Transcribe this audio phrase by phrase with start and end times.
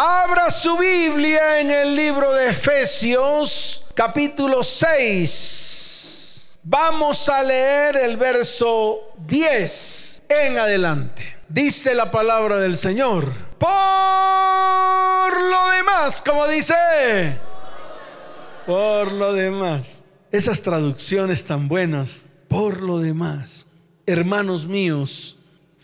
[0.00, 6.50] Abra su Biblia en el libro de Efesios capítulo 6.
[6.62, 11.38] Vamos a leer el verso 10 en adelante.
[11.48, 13.32] Dice la palabra del Señor.
[13.58, 17.36] Por lo demás, como dice,
[18.66, 20.04] por lo demás.
[20.30, 23.66] Esas traducciones tan buenas, por lo demás.
[24.06, 25.37] Hermanos míos,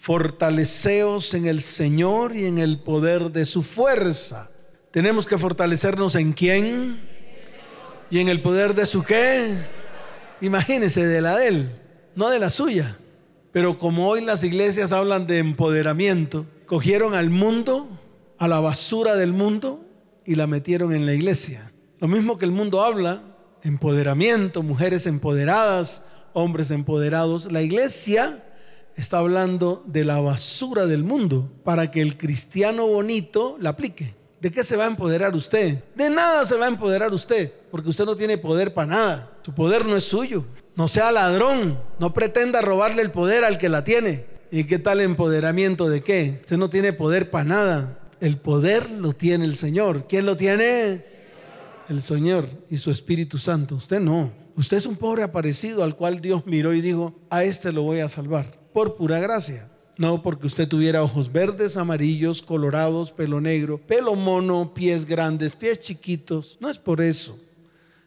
[0.04, 4.50] fortaleceos en el Señor y en el poder de su fuerza.
[4.90, 7.00] Tenemos que fortalecernos en quién
[8.10, 9.54] y en el poder de su qué.
[10.42, 11.70] Imagínense de la de él,
[12.16, 12.98] no de la suya.
[13.50, 17.88] Pero como hoy las iglesias hablan de empoderamiento, cogieron al mundo,
[18.36, 19.86] a la basura del mundo
[20.26, 21.72] y la metieron en la iglesia.
[21.98, 23.22] Lo mismo que el mundo habla,
[23.62, 26.02] empoderamiento, mujeres empoderadas,
[26.34, 27.50] hombres empoderados.
[27.50, 28.44] La iglesia
[28.96, 34.14] está hablando de la basura del mundo para que el cristiano bonito la aplique.
[34.40, 35.82] ¿De qué se va a empoderar usted?
[35.94, 39.32] De nada se va a empoderar usted, porque usted no tiene poder para nada.
[39.42, 40.44] Su poder no es suyo.
[40.76, 44.26] No sea ladrón, no pretenda robarle el poder al que la tiene.
[44.50, 46.38] ¿Y qué tal empoderamiento de qué?
[46.42, 47.98] Usted no tiene poder para nada.
[48.20, 50.06] El poder lo tiene el Señor.
[50.08, 51.04] ¿Quién lo tiene?
[51.88, 53.76] El Señor y su Espíritu Santo.
[53.76, 54.30] Usted no.
[54.56, 58.00] Usted es un pobre aparecido al cual Dios miró y dijo, a este lo voy
[58.00, 59.70] a salvar por pura gracia.
[59.96, 65.78] No porque usted tuviera ojos verdes, amarillos, colorados, pelo negro, pelo mono, pies grandes, pies
[65.78, 66.58] chiquitos.
[66.60, 67.38] No es por eso.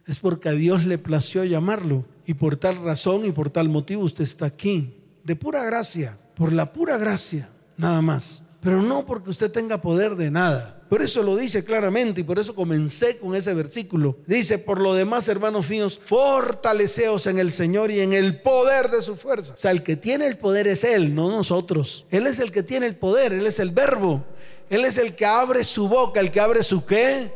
[0.05, 2.05] Es porque a Dios le plació llamarlo.
[2.25, 4.97] Y por tal razón y por tal motivo usted está aquí.
[5.23, 6.19] De pura gracia.
[6.35, 7.49] Por la pura gracia.
[7.77, 8.43] Nada más.
[8.59, 10.76] Pero no porque usted tenga poder de nada.
[10.89, 14.17] Por eso lo dice claramente y por eso comencé con ese versículo.
[14.25, 19.01] Dice, por lo demás, hermanos míos, fortaleceos en el Señor y en el poder de
[19.01, 19.53] su fuerza.
[19.53, 22.05] O sea, el que tiene el poder es Él, no nosotros.
[22.09, 24.23] Él es el que tiene el poder, Él es el verbo.
[24.69, 27.33] Él es el que abre su boca, el que abre su qué.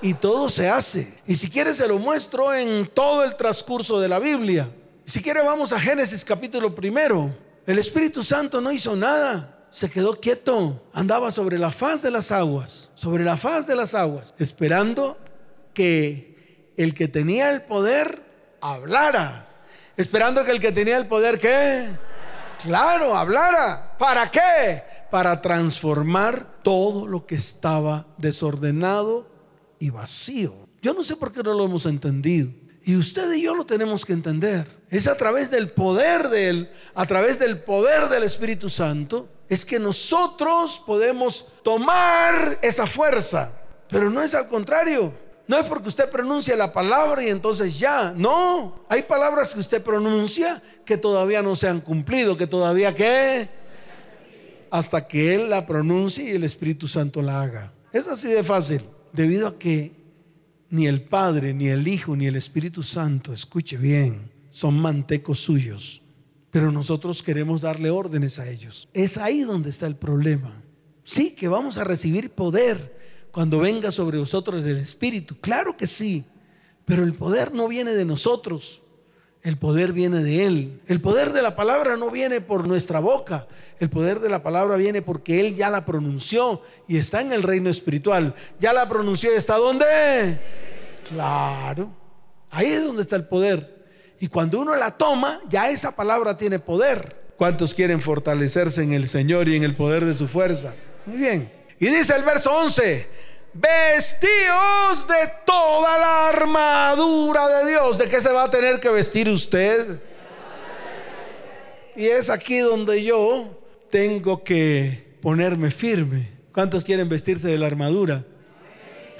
[0.00, 1.14] Y todo se hace.
[1.26, 4.68] Y si quiere se lo muestro en todo el transcurso de la Biblia.
[5.04, 7.34] Si quiere vamos a Génesis capítulo primero.
[7.66, 12.30] El Espíritu Santo no hizo nada se quedó quieto, andaba sobre la faz de las
[12.30, 15.16] aguas, sobre la faz de las aguas, esperando
[15.72, 18.22] que el que tenía el poder
[18.60, 19.48] hablara,
[19.96, 21.88] esperando que el que tenía el poder, ¿qué?
[22.62, 23.96] Claro, hablara.
[23.98, 24.82] ¿Para qué?
[25.10, 29.26] Para transformar todo lo que estaba desordenado
[29.78, 30.54] y vacío.
[30.82, 32.50] Yo no sé por qué no lo hemos entendido.
[32.84, 34.66] Y usted y yo lo tenemos que entender.
[34.90, 39.64] Es a través del poder de Él, a través del poder del Espíritu Santo, es
[39.64, 43.52] que nosotros podemos tomar esa fuerza.
[43.88, 45.12] Pero no es al contrario.
[45.46, 48.12] No es porque usted pronuncia la palabra y entonces ya.
[48.16, 53.48] No, hay palabras que usted pronuncia que todavía no se han cumplido, que todavía qué.
[54.70, 57.72] Hasta que Él la pronuncie y el Espíritu Santo la haga.
[57.92, 58.82] Es así de fácil.
[59.12, 60.01] Debido a que
[60.72, 66.02] ni el Padre, ni el Hijo, ni el Espíritu Santo, escuche bien, son mantecos suyos
[66.52, 68.86] pero nosotros queremos darle órdenes a ellos.
[68.92, 70.62] Es ahí donde está el problema.
[71.02, 72.94] Sí, que vamos a recibir poder
[73.32, 75.34] cuando venga sobre vosotros el Espíritu.
[75.40, 76.26] Claro que sí,
[76.84, 78.81] pero el poder no viene de nosotros.
[79.42, 80.80] El poder viene de Él.
[80.86, 83.48] El poder de la palabra no viene por nuestra boca.
[83.80, 87.42] El poder de la palabra viene porque Él ya la pronunció y está en el
[87.42, 88.34] reino espiritual.
[88.60, 90.40] Ya la pronunció y está donde?
[91.08, 91.90] Claro.
[92.50, 93.82] Ahí es donde está el poder.
[94.20, 97.34] Y cuando uno la toma, ya esa palabra tiene poder.
[97.36, 100.76] ¿Cuántos quieren fortalecerse en el Señor y en el poder de su fuerza?
[101.04, 101.52] Muy bien.
[101.80, 103.08] Y dice el verso 11,
[103.54, 107.98] vestíos de toda la armadura de Dios.
[107.98, 110.00] ¿De qué se va a tener que vestir usted?
[111.94, 113.58] Y es aquí donde yo
[113.90, 116.30] tengo que ponerme firme.
[116.52, 118.24] ¿Cuántos quieren vestirse de la armadura?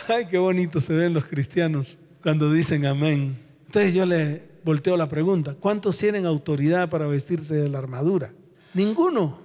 [0.08, 3.38] Ay, qué bonito se ven los cristianos cuando dicen amén.
[3.66, 8.32] Entonces yo le volteo la pregunta, ¿cuántos tienen autoridad para vestirse de la armadura?
[8.74, 9.38] Ninguno.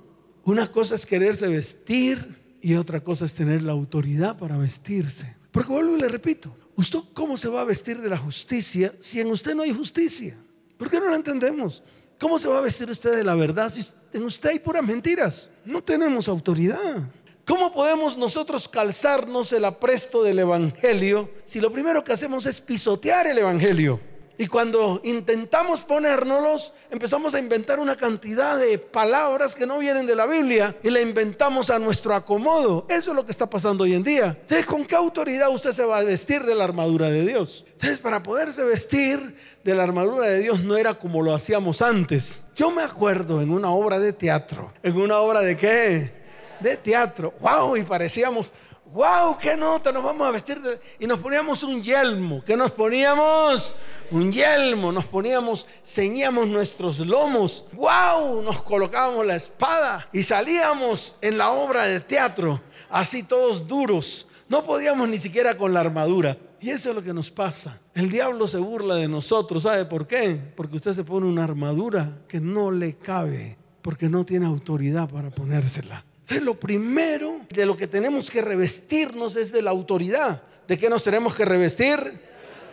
[0.44, 2.37] Una cosa es quererse vestir
[2.68, 5.34] y otra cosa es tener la autoridad para vestirse.
[5.54, 9.22] Porque vuelvo y le repito, ¿usted cómo se va a vestir de la justicia si
[9.22, 10.38] en usted no hay justicia?
[10.78, 11.82] ¿Por qué no lo entendemos?
[12.20, 15.48] ¿Cómo se va a vestir usted de la verdad si en usted hay puras mentiras?
[15.64, 17.10] No tenemos autoridad.
[17.46, 23.28] ¿Cómo podemos nosotros calzarnos el apresto del Evangelio si lo primero que hacemos es pisotear
[23.28, 23.98] el Evangelio?
[24.40, 30.16] Y cuando intentamos ponérnoslos, empezamos a inventar una cantidad de palabras que no vienen de
[30.16, 32.86] la Biblia y la inventamos a nuestro acomodo.
[32.88, 34.38] Eso es lo que está pasando hoy en día.
[34.42, 37.66] Entonces, ¿con qué autoridad usted se va a vestir de la armadura de Dios?
[37.72, 42.44] Entonces, para poderse vestir de la armadura de Dios no era como lo hacíamos antes.
[42.56, 44.72] Yo me acuerdo en una obra de teatro.
[44.84, 46.12] ¿En una obra de qué?
[46.60, 47.34] De teatro.
[47.40, 47.76] ¡Wow!
[47.78, 48.54] Y parecíamos
[48.98, 50.60] wow, qué nota, nos vamos a vestir
[50.98, 52.44] y nos poníamos un yelmo.
[52.44, 53.76] ¿Qué nos poníamos?
[54.10, 61.38] Un yelmo, nos poníamos, ceñíamos nuestros lomos, wow, nos colocábamos la espada y salíamos en
[61.38, 62.60] la obra de teatro,
[62.90, 64.28] así todos duros.
[64.50, 66.36] No podíamos ni siquiera con la armadura.
[66.60, 67.80] Y eso es lo que nos pasa.
[67.94, 69.64] El diablo se burla de nosotros.
[69.64, 70.40] ¿Sabe por qué?
[70.56, 75.30] Porque usted se pone una armadura que no le cabe, porque no tiene autoridad para
[75.30, 76.07] ponérsela.
[76.28, 80.44] Entonces, lo primero de lo que tenemos que revestirnos es de la autoridad.
[80.68, 82.20] ¿De qué nos tenemos que revestir?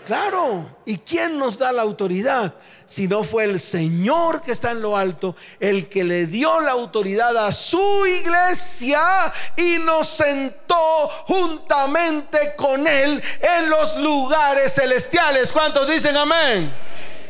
[0.05, 2.57] Claro, ¿y quién nos da la autoridad?
[2.85, 6.73] Si no fue el Señor que está en lo alto, el que le dio la
[6.73, 15.53] autoridad a su iglesia y nos sentó juntamente con él en los lugares celestiales.
[15.53, 16.75] ¿Cuántos dicen amén?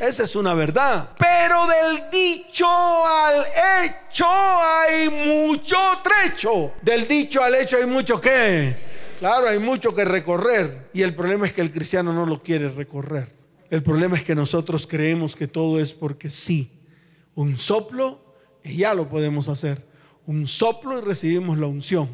[0.00, 1.10] Esa es una verdad.
[1.18, 6.74] Pero del dicho al hecho hay mucho trecho.
[6.82, 11.46] Del dicho al hecho hay mucho que Claro, hay mucho que recorrer y el problema
[11.46, 13.32] es que el cristiano no lo quiere recorrer.
[13.70, 16.70] El problema es que nosotros creemos que todo es porque sí.
[17.34, 18.20] Un soplo
[18.62, 19.86] y ya lo podemos hacer.
[20.26, 22.10] Un soplo y recibimos la unción.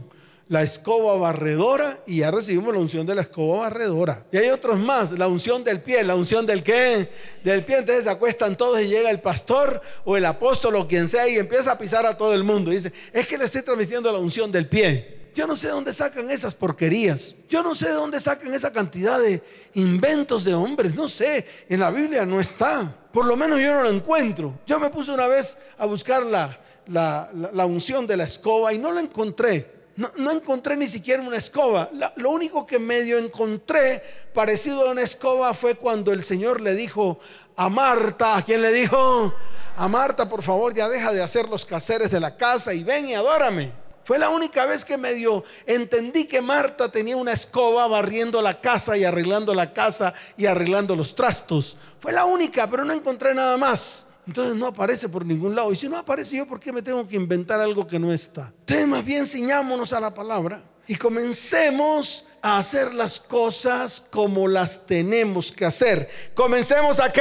[0.51, 4.27] La escoba barredora y ya recibimos la unción de la escoba barredora.
[4.33, 7.09] Y hay otros más, la unción del pie, la unción del qué?
[7.45, 7.79] Del pie.
[7.79, 11.39] Entonces se acuestan todos y llega el pastor o el apóstol o quien sea y
[11.39, 12.73] empieza a pisar a todo el mundo.
[12.73, 15.31] Y dice, es que le estoy transmitiendo la unción del pie.
[15.37, 17.37] Yo no sé de dónde sacan esas porquerías.
[17.49, 19.45] Yo no sé de dónde sacan esa cantidad de
[19.75, 20.97] inventos de hombres.
[20.97, 22.93] No sé, en la Biblia no está.
[23.13, 24.59] Por lo menos yo no lo encuentro.
[24.67, 26.59] Yo me puse una vez a buscar la,
[26.89, 29.80] la, unción de la escoba y no la encontré.
[30.17, 31.91] No, encontré ni siquiera una escoba.
[32.17, 34.03] lo único que medio encontré
[34.33, 37.19] parecido a una escoba fue cuando el Señor le dijo
[37.55, 39.35] a Marta, ¿a quién le dijo?
[39.77, 43.09] A Marta, por favor, ya deja de hacer los caseres de la casa y ven
[43.09, 43.73] y adórame.
[44.05, 48.97] Fue la única vez que medio entendí que Marta tenía una escoba barriendo la casa
[48.97, 51.77] y arreglando la casa y arreglando los trastos.
[51.99, 54.07] Fue la única, pero no encontré nada más.
[54.27, 55.73] Entonces no aparece por ningún lado.
[55.73, 58.53] Y si no aparece yo, ¿por qué me tengo que inventar algo que no está?
[58.61, 64.87] Entonces más bien ciñámonos a la palabra y comencemos a hacer las cosas como las
[64.87, 66.09] tenemos que hacer.
[66.35, 67.21] Comencemos a qué?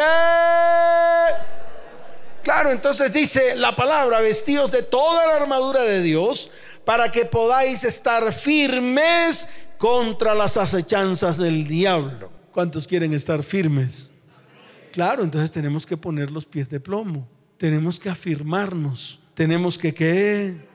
[2.44, 6.50] Claro, entonces dice la palabra, vestidos de toda la armadura de Dios
[6.86, 9.48] para que podáis estar firmes
[9.78, 12.32] contra las acechanzas del diablo.
[12.52, 14.10] ¿Cuántos quieren estar firmes?
[14.92, 17.28] Claro, entonces tenemos que poner los pies de plomo.
[17.58, 19.20] Tenemos que afirmarnos.
[19.34, 20.68] Tenemos que ¿qué?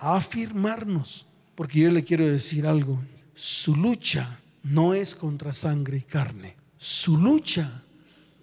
[0.00, 1.26] afirmarnos.
[1.54, 3.00] Porque yo le quiero decir algo.
[3.34, 6.56] Su lucha no es contra sangre y carne.
[6.76, 7.82] Su lucha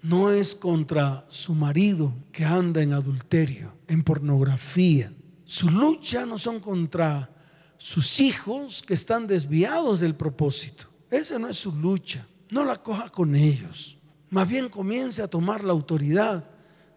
[0.02, 5.10] no es contra su marido que anda en adulterio, en pornografía,
[5.44, 7.30] su lucha no son contra
[7.76, 10.86] sus hijos que están desviados del propósito.
[11.10, 12.26] Esa no es su lucha.
[12.50, 13.98] No la coja con ellos.
[14.34, 16.42] Más bien comience a tomar la autoridad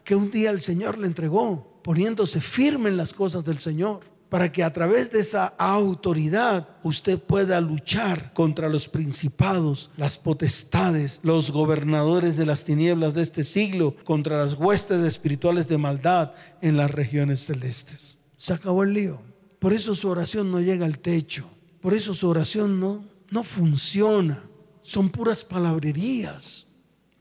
[0.04, 4.52] que un día el Señor le entregó, poniéndose firme en las cosas del Señor, para
[4.52, 11.52] que a través de esa autoridad usted pueda luchar contra los principados, las potestades, los
[11.52, 16.32] gobernadores de las tinieblas de este siglo, contra las huestes espirituales de maldad
[16.64, 18.18] en las regiones celestes.
[18.36, 19.22] Se acabó el lío.
[19.60, 21.48] Por eso su oración no llega al techo.
[21.82, 24.44] Por eso su oración no, no funciona.
[24.82, 26.67] Son puras palabrerías.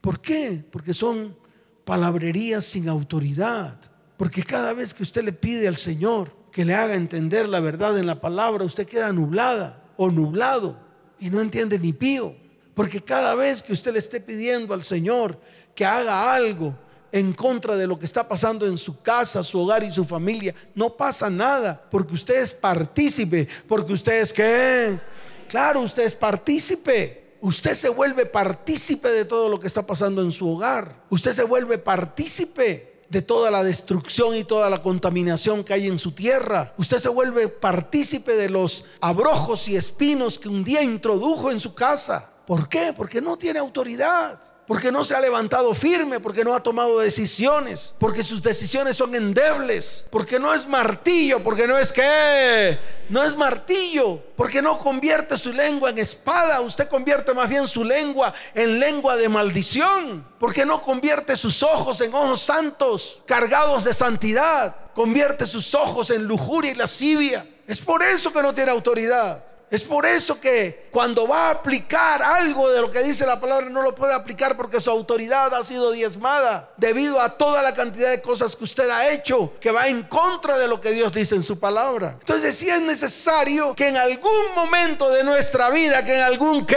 [0.06, 0.62] ¿Por qué?
[0.70, 1.36] Porque son
[1.84, 3.76] palabrerías sin autoridad.
[4.16, 7.98] Porque cada vez que usted le pide al Señor que le haga entender la verdad
[7.98, 10.78] en la palabra, usted queda nublada o nublado
[11.18, 12.36] y no entiende ni pío.
[12.76, 15.40] Porque cada vez que usted le esté pidiendo al Señor
[15.74, 16.72] que haga algo
[17.10, 20.54] en contra de lo que está pasando en su casa, su hogar y su familia.
[20.76, 25.00] No pasa nada, porque usted es partícipe, porque usted es qué?
[25.48, 27.25] Claro, usted es partícipe.
[27.40, 31.04] Usted se vuelve partícipe de todo lo que está pasando en su hogar.
[31.10, 35.98] Usted se vuelve partícipe de toda la destrucción y toda la contaminación que hay en
[35.98, 36.74] su tierra.
[36.76, 41.74] Usted se vuelve partícipe de los abrojos y espinos que un día introdujo en su
[41.74, 42.32] casa.
[42.46, 42.92] ¿Por qué?
[42.96, 47.94] Porque no tiene autoridad porque no se ha levantado firme, porque no ha tomado decisiones,
[47.98, 53.36] porque sus decisiones son endebles, porque no es martillo, porque no es que, no es
[53.36, 58.80] martillo, porque no convierte su lengua en espada, usted convierte más bien su lengua en
[58.80, 65.46] lengua de maldición, porque no convierte sus ojos en ojos santos, cargados de santidad, convierte
[65.46, 67.46] sus ojos en lujuria y lascivia.
[67.66, 69.44] Es por eso que no tiene autoridad.
[69.68, 73.68] Es por eso que cuando va a aplicar algo de lo que dice la palabra
[73.68, 78.10] no lo puede aplicar porque su autoridad ha sido diezmada debido a toda la cantidad
[78.10, 81.34] de cosas que usted ha hecho que va en contra de lo que Dios dice
[81.34, 82.16] en su palabra.
[82.20, 86.76] Entonces si es necesario que en algún momento de nuestra vida, que en algún qué,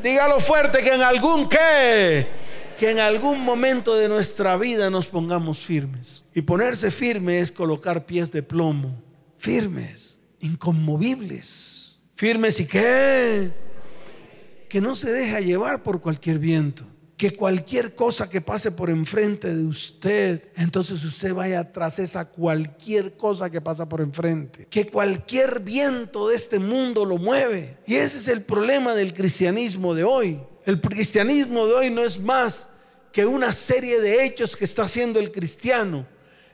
[0.00, 2.28] dígalo fuerte, que en algún qué,
[2.78, 6.22] que en algún momento de nuestra vida nos pongamos firmes.
[6.36, 8.94] Y ponerse firme es colocar pies de plomo,
[9.38, 13.52] firmes inconmovibles, firmes y que
[14.70, 16.84] que no se deja llevar por cualquier viento.
[17.16, 23.16] Que cualquier cosa que pase por enfrente de usted, entonces usted vaya tras esa cualquier
[23.16, 24.66] cosa que pasa por enfrente.
[24.70, 27.76] Que cualquier viento de este mundo lo mueve.
[27.84, 30.40] Y ese es el problema del cristianismo de hoy.
[30.64, 32.68] El cristianismo de hoy no es más
[33.12, 36.06] que una serie de hechos que está haciendo el cristiano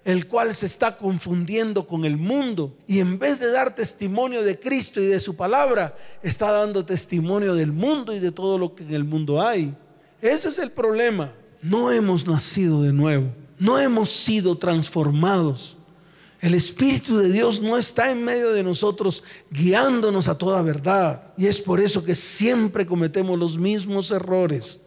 [0.07, 4.57] el cual se está confundiendo con el mundo y en vez de dar testimonio de
[4.57, 8.85] Cristo y de su palabra, está dando testimonio del mundo y de todo lo que
[8.85, 9.77] en el mundo hay.
[10.23, 11.33] Ese es el problema.
[11.61, 15.77] No hemos nacido de nuevo, no hemos sido transformados.
[16.41, 21.35] El Espíritu de Dios no está en medio de nosotros guiándonos a toda verdad.
[21.37, 24.81] Y es por eso que siempre cometemos los mismos errores,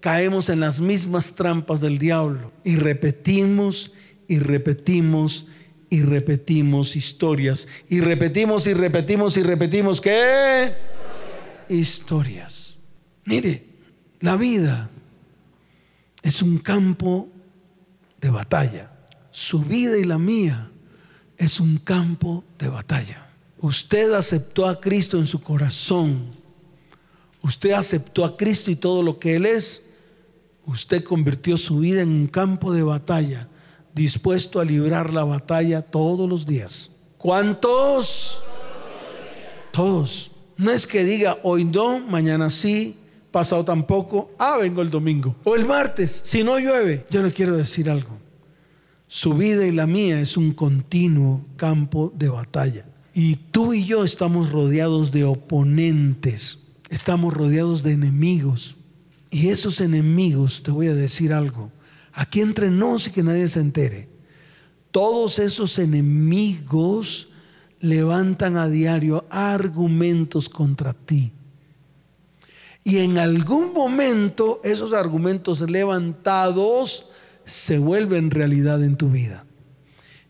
[0.00, 3.90] caemos en las mismas trampas del diablo y repetimos
[4.28, 5.46] y repetimos
[5.90, 7.68] y repetimos historias.
[7.88, 10.74] Y repetimos y repetimos y repetimos qué?
[11.68, 12.76] Historias.
[13.24, 13.64] Mire,
[14.20, 14.90] la vida
[16.22, 17.28] es un campo
[18.20, 18.92] de batalla.
[19.30, 20.70] Su vida y la mía
[21.36, 23.28] es un campo de batalla.
[23.58, 26.30] Usted aceptó a Cristo en su corazón.
[27.42, 29.82] Usted aceptó a Cristo y todo lo que Él es.
[30.66, 33.48] Usted convirtió su vida en un campo de batalla
[33.96, 36.90] dispuesto a librar la batalla todos los días.
[37.16, 38.44] ¿Cuántos?
[39.72, 40.30] Todos.
[40.58, 42.98] No es que diga hoy no, mañana sí,
[43.30, 45.34] pasado tampoco, ah, vengo el domingo.
[45.44, 47.06] O el martes, si no llueve.
[47.10, 48.18] Yo le quiero decir algo.
[49.08, 52.84] Su vida y la mía es un continuo campo de batalla.
[53.14, 56.58] Y tú y yo estamos rodeados de oponentes,
[56.90, 58.76] estamos rodeados de enemigos.
[59.30, 61.70] Y esos enemigos, te voy a decir algo,
[62.16, 64.08] aquí entre nos y que nadie se entere.
[64.90, 67.28] Todos esos enemigos
[67.78, 71.32] levantan a diario argumentos contra ti.
[72.82, 77.06] Y en algún momento esos argumentos levantados
[77.44, 79.44] se vuelven realidad en tu vida.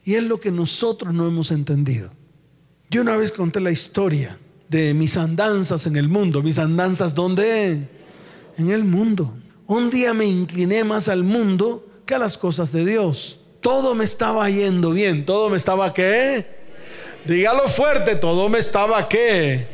[0.05, 2.11] Y es lo que nosotros no hemos entendido.
[2.90, 4.38] Yo una vez conté la historia
[4.69, 6.43] de mis andanzas en el mundo.
[6.43, 7.88] ¿Mis andanzas dónde?
[8.59, 9.33] En el mundo.
[9.66, 13.40] Un día me incliné más al mundo que a las cosas de Dios.
[13.61, 15.26] Todo me estaba yendo bien.
[15.26, 16.46] Todo me estaba qué?
[17.26, 19.66] Dígalo fuerte, todo me estaba qué?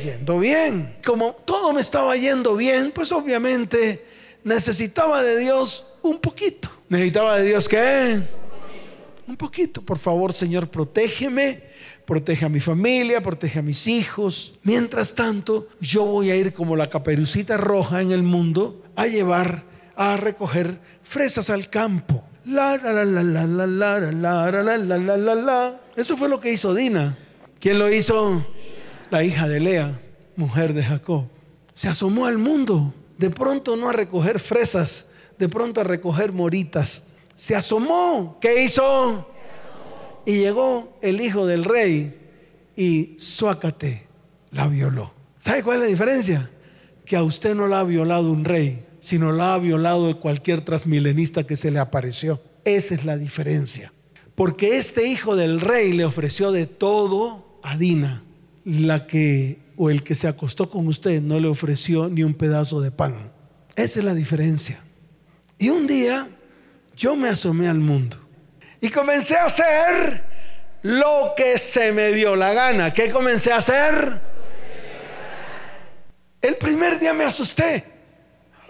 [0.00, 0.96] Yendo bien.
[1.04, 4.04] Como todo me estaba yendo bien, pues obviamente
[4.44, 6.70] necesitaba de Dios un poquito.
[6.88, 8.22] Necesitaba de Dios qué?
[9.26, 9.82] Un poquito.
[9.82, 11.70] Por favor, Señor, protégeme
[12.10, 14.54] protege a mi familia, protege a mis hijos.
[14.64, 19.64] Mientras tanto, yo voy a ir como la caperucita roja en el mundo a llevar,
[19.96, 22.24] a recoger fresas al campo.
[22.44, 25.80] La, la, la, la, la, la, la, la, la, la, la.
[25.96, 27.18] Eso fue lo que hizo Dina.
[27.60, 28.44] ¿Quién lo hizo?
[29.10, 30.00] La hija de Lea,
[30.36, 31.26] mujer de Jacob.
[31.74, 32.94] Se asomó al mundo.
[33.18, 35.06] De pronto no a recoger fresas,
[35.38, 37.04] de pronto a recoger moritas.
[37.36, 38.38] Se asomó.
[38.40, 39.28] ¿Qué hizo?
[40.24, 42.18] Y llegó el hijo del rey
[42.76, 44.06] y Suácate
[44.50, 45.12] la violó.
[45.38, 46.50] ¿Sabe cuál es la diferencia?
[47.04, 51.44] Que a usted no la ha violado un rey, sino la ha violado cualquier transmilenista
[51.44, 52.40] que se le apareció.
[52.64, 53.92] Esa es la diferencia.
[54.34, 58.22] Porque este hijo del rey le ofreció de todo a Dina,
[58.64, 62.80] la que o el que se acostó con usted no le ofreció ni un pedazo
[62.80, 63.32] de pan.
[63.76, 64.80] Esa es la diferencia.
[65.58, 66.28] Y un día
[66.96, 68.18] yo me asomé al mundo
[68.80, 70.24] y comencé a hacer
[70.82, 72.92] lo que se me dio la gana.
[72.92, 74.20] ¿Qué comencé a hacer?
[76.40, 77.84] El primer día me asusté.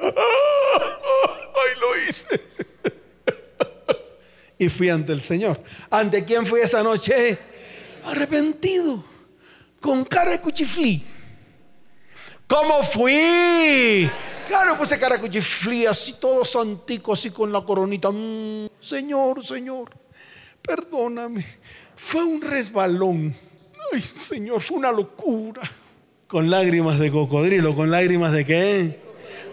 [0.03, 2.29] Ay, lo hice.
[4.59, 5.63] Y fui ante el Señor.
[5.91, 7.39] ¿Ante quién fui esa noche?
[8.05, 9.05] Arrepentido.
[9.81, 11.03] Con cara de cuchiflí.
[12.47, 14.11] ¿Cómo fui?
[14.47, 18.11] Claro, puse cara de cuchiflí, así todo santico, así con la coronita.
[18.11, 19.91] Mm, señor, Señor
[20.63, 21.45] perdóname,
[21.97, 23.35] fue un resbalón.
[23.93, 25.63] Ay, Señor, fue una locura.
[26.27, 29.01] Con lágrimas de cocodrilo, con lágrimas de qué?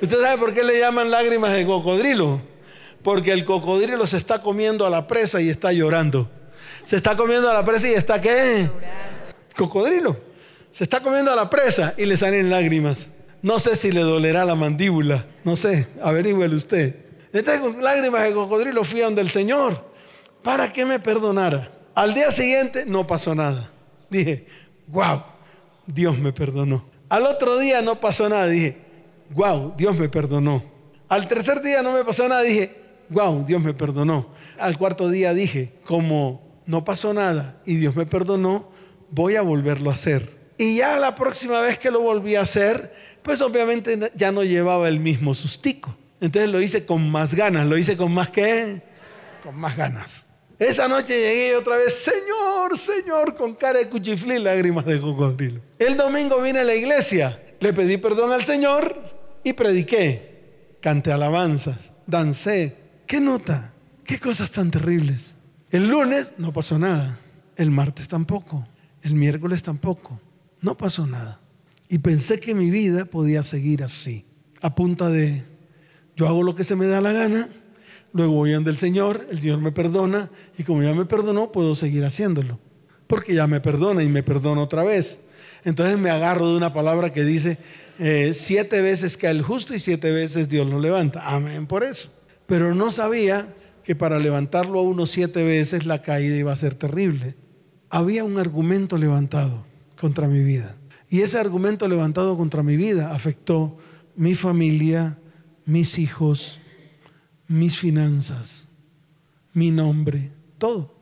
[0.01, 2.41] ¿Usted sabe por qué le llaman lágrimas de cocodrilo?
[3.01, 6.29] Porque el cocodrilo se está comiendo a la presa y está llorando.
[6.83, 8.69] Se está comiendo a la presa y está qué?
[9.55, 10.17] cocodrilo.
[10.71, 13.09] Se está comiendo a la presa y le salen lágrimas.
[13.41, 15.25] No sé si le dolerá la mandíbula.
[15.43, 16.95] No sé, averígüele usted.
[17.33, 19.83] Entonces con lágrimas de cocodrilo fui a donde el Señor
[20.43, 21.71] para que me perdonara.
[21.95, 23.71] Al día siguiente no pasó nada.
[24.09, 24.45] Dije,
[24.87, 25.23] wow,
[25.85, 26.85] Dios me perdonó.
[27.09, 28.47] Al otro día no pasó nada.
[28.47, 28.77] Dije,
[29.31, 30.63] wow, Dios me perdonó.
[31.09, 32.41] Al tercer día no me pasó nada.
[32.41, 32.75] Dije,
[33.09, 34.27] wow, Dios me perdonó.
[34.59, 38.69] Al cuarto día dije, como no pasó nada y Dios me perdonó,
[39.09, 40.37] voy a volverlo a hacer.
[40.57, 44.87] Y ya la próxima vez que lo volví a hacer, pues obviamente ya no llevaba
[44.87, 45.95] el mismo sustico.
[46.19, 48.81] Entonces lo hice con más ganas, lo hice con más que,
[49.43, 50.25] con más ganas.
[50.57, 55.61] Esa noche llegué otra vez, Señor, Señor, con cara de cuchiflí lágrimas de cocodrilo.
[55.77, 59.16] El domingo vine a la iglesia, le pedí perdón al Señor
[59.47, 62.75] y prediqué, canté alabanzas, dancé.
[63.05, 63.71] ¿Qué nota?
[64.03, 65.35] ¿Qué cosas tan terribles?
[65.71, 67.19] El lunes no pasó nada,
[67.55, 68.67] el martes tampoco,
[69.01, 70.19] el miércoles tampoco,
[70.59, 71.39] no pasó nada.
[71.87, 74.25] Y pensé que mi vida podía seguir así,
[74.61, 75.43] a punta de,
[76.17, 77.47] yo hago lo que se me da la gana,
[78.11, 81.73] luego voy ante el Señor, el Señor me perdona y como ya me perdonó, puedo
[81.75, 82.59] seguir haciéndolo.
[83.07, 85.21] Porque ya me perdona y me perdona otra vez.
[85.63, 87.57] Entonces me agarro de una palabra que dice,
[87.99, 91.21] eh, siete veces cae el justo y siete veces Dios lo levanta.
[91.25, 92.13] Amén por eso.
[92.45, 96.75] Pero no sabía que para levantarlo a uno siete veces la caída iba a ser
[96.75, 97.35] terrible.
[97.89, 99.65] Había un argumento levantado
[99.99, 100.75] contra mi vida.
[101.09, 103.77] Y ese argumento levantado contra mi vida afectó
[104.15, 105.17] mi familia,
[105.65, 106.59] mis hijos,
[107.47, 108.67] mis finanzas,
[109.53, 110.93] mi nombre, todo.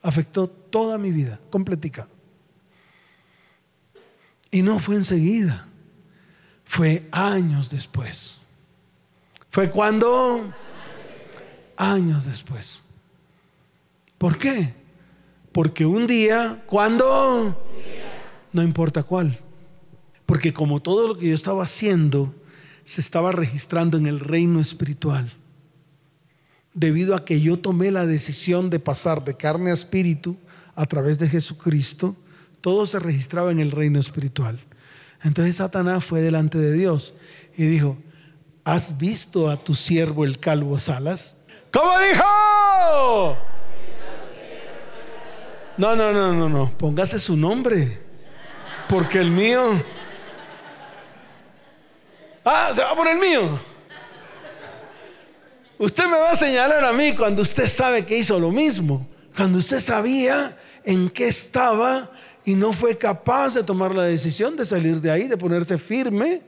[0.00, 2.08] Afectó toda mi vida, completica.
[4.50, 5.68] Y no fue enseguida,
[6.64, 8.38] fue años después.
[9.50, 10.52] ¿Fue cuando?
[11.76, 12.80] Años después.
[14.16, 14.74] ¿Por qué?
[15.52, 17.64] Porque un día, ¿cuándo?
[18.52, 19.38] No importa cuál.
[20.26, 22.34] Porque como todo lo que yo estaba haciendo
[22.84, 25.32] se estaba registrando en el reino espiritual.
[26.74, 30.36] Debido a que yo tomé la decisión de pasar de carne a espíritu
[30.74, 32.16] a través de Jesucristo,
[32.60, 34.58] todo se registraba en el reino espiritual.
[35.22, 37.14] Entonces Satanás fue delante de Dios
[37.56, 37.98] y dijo,
[38.64, 41.36] ¿has visto a tu siervo el calvo Salas?
[41.72, 43.36] ¿Cómo dijo?
[45.76, 48.02] No, no, no, no, no, póngase su nombre,
[48.88, 49.82] porque el mío
[52.50, 53.60] Ah, se va a poner el mío.
[55.76, 59.06] Usted me va a señalar a mí cuando usted sabe que hizo lo mismo.
[59.36, 62.10] Cuando usted sabía en qué estaba
[62.48, 66.40] y no fue capaz de tomar la decisión de salir de ahí, de ponerse firme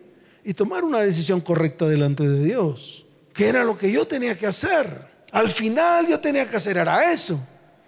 [0.42, 3.04] y tomar una decisión correcta delante de Dios.
[3.34, 5.06] Que era lo que yo tenía que hacer.
[5.30, 7.38] Al final yo tenía que hacer era eso.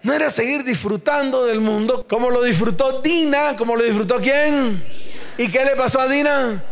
[0.03, 4.85] No era seguir disfrutando del mundo como lo disfrutó Dina, como lo disfrutó quién.
[5.39, 6.63] ¿Y qué le pasó a Dina?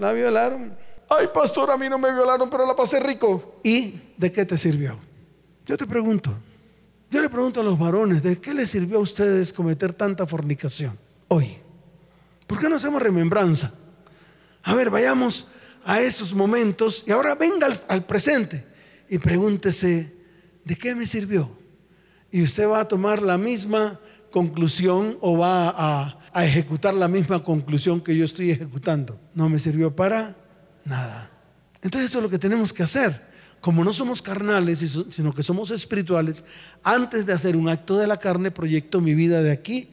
[0.00, 0.76] La violaron.
[1.08, 3.60] Ay, pastor, a mí no me violaron, pero la pasé rico.
[3.62, 4.98] ¿Y de qué te sirvió?
[5.64, 6.34] Yo te pregunto.
[7.10, 10.98] Yo le pregunto a los varones, ¿de qué les sirvió a ustedes cometer tanta fornicación
[11.28, 11.56] hoy?
[12.46, 13.72] ¿Por qué no hacemos remembranza?
[14.62, 15.46] A ver, vayamos
[15.84, 18.66] a esos momentos y ahora venga al, presente
[19.08, 20.12] y pregúntese,
[20.64, 21.56] ¿de qué me sirvió?
[22.32, 24.00] Y usted va a tomar la misma
[24.32, 29.20] conclusión o va a, a ejecutar la misma conclusión que yo estoy ejecutando.
[29.32, 30.36] No me sirvió para
[30.84, 31.30] nada.
[31.82, 33.35] Entonces eso es lo que tenemos que hacer.
[33.66, 34.78] Como no somos carnales,
[35.10, 36.44] sino que somos espirituales,
[36.84, 39.88] antes de hacer un acto de la carne, proyecto mi vida de aquí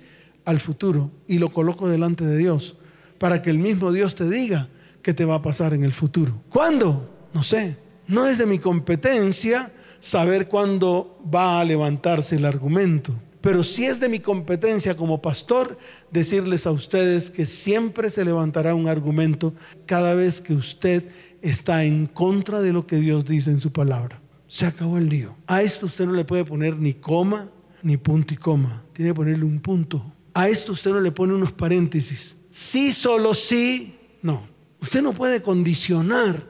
[0.46, 2.76] al futuro y lo coloco delante de Dios
[3.18, 4.70] para que el mismo Dios te diga
[5.02, 6.40] qué te va a pasar en el futuro.
[6.50, 7.10] ¿Cuándo?
[7.34, 7.76] No sé.
[8.08, 13.16] No es de mi competencia saber cuándo va a levantarse el argumento.
[13.42, 15.80] Pero sí es de mi competencia como pastor
[16.12, 19.56] decirles a ustedes que siempre se levantará un argumento
[19.88, 21.06] cada vez que usted
[21.44, 24.20] está en contra de lo que Dios dice en su palabra.
[24.48, 25.36] Se acabó el lío.
[25.46, 27.50] A esto usted no le puede poner ni coma
[27.84, 28.82] ni punto y coma.
[28.94, 30.04] Tiene que ponerle un punto.
[30.34, 32.36] A esto usted no le pone unos paréntesis.
[32.50, 33.96] Sí, solo sí.
[34.22, 34.48] No.
[34.80, 36.48] Usted no puede condicionar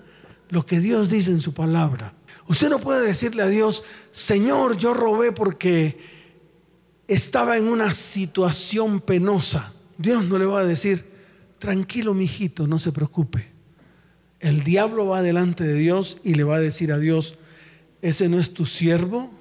[0.50, 2.14] lo que Dios dice en su palabra.
[2.48, 5.98] Usted no puede decirle a Dios, Señor, yo robé porque
[7.08, 11.06] estaba en una situación penosa, Dios no le va a decir,
[11.58, 13.53] tranquilo, mijito, no se preocupe.
[14.44, 17.36] El diablo va delante de Dios y le va a decir a Dios,
[18.02, 19.32] ese no es tu siervo,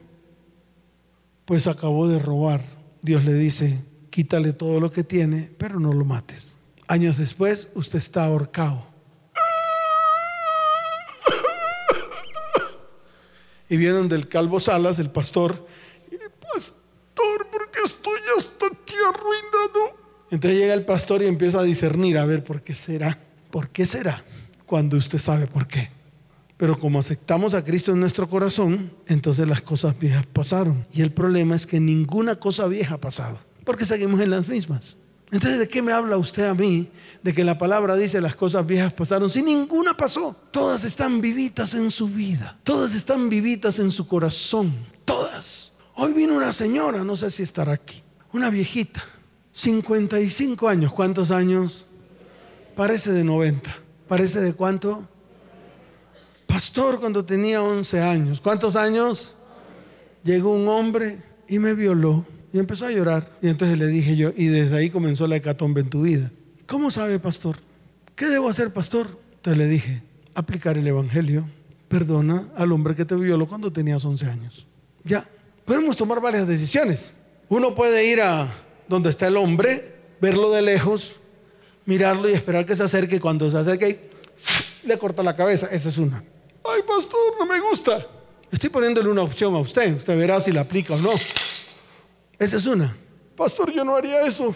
[1.45, 2.65] pues acabó de robar.
[3.03, 6.55] Dios le dice, quítale todo lo que tiene, pero no lo mates.
[6.87, 8.87] Años después, usted está ahorcado.
[13.69, 15.67] Y vieron del Calvo Salas, el pastor,
[16.55, 19.99] pastor, ¿por qué estoy hasta aquí arruinado.
[20.31, 23.19] Entonces llega el pastor y empieza a discernir, a ver, ¿por qué será?
[23.51, 24.25] ¿Por qué será?
[24.73, 25.91] Cuando usted sabe por qué.
[26.57, 30.87] Pero como aceptamos a Cristo en nuestro corazón, entonces las cosas viejas pasaron.
[30.95, 34.97] Y el problema es que ninguna cosa vieja ha pasado, porque seguimos en las mismas.
[35.31, 36.89] Entonces, ¿de qué me habla usted a mí
[37.23, 39.29] de que la palabra dice las cosas viejas pasaron?
[39.29, 44.73] Si ninguna pasó, todas están vivitas en su vida, todas están vivitas en su corazón,
[45.05, 45.73] todas.
[45.97, 49.05] Hoy vino una señora, no sé si estará aquí, una viejita,
[49.53, 51.85] 55 años, ¿cuántos años?
[52.75, 53.82] Parece de 90.
[54.13, 55.09] ¿Parece de cuánto?
[56.47, 58.43] Pastor cuando tenía 11 años.
[58.43, 59.35] ¿Cuántos años?
[60.23, 62.27] Llegó un hombre y me violó.
[62.53, 63.31] Y empezó a llorar.
[63.41, 66.31] Y entonces le dije yo, y desde ahí comenzó la hecatombe en tu vida.
[66.67, 67.57] ¿Cómo sabe, pastor?
[68.15, 69.19] ¿Qué debo hacer, pastor?
[69.37, 70.03] Entonces le dije,
[70.35, 71.47] aplicar el Evangelio.
[71.89, 74.67] Perdona al hombre que te violó cuando tenías 11 años.
[75.05, 75.25] Ya,
[75.65, 77.15] podemos tomar varias decisiones.
[77.49, 78.47] Uno puede ir a
[78.89, 81.17] donde está el hombre, verlo de lejos,
[81.87, 83.21] mirarlo y esperar que se acerque.
[83.21, 84.09] Cuando se acerque,
[84.85, 85.69] le corta la cabeza.
[85.71, 86.25] Esa es una.
[86.65, 88.07] Ay, pastor, no me gusta.
[88.51, 89.97] Estoy poniéndole una opción a usted.
[89.97, 91.13] Usted verá si la aplica o no.
[92.39, 92.97] Esa es una.
[93.37, 94.55] Pastor, yo no haría eso.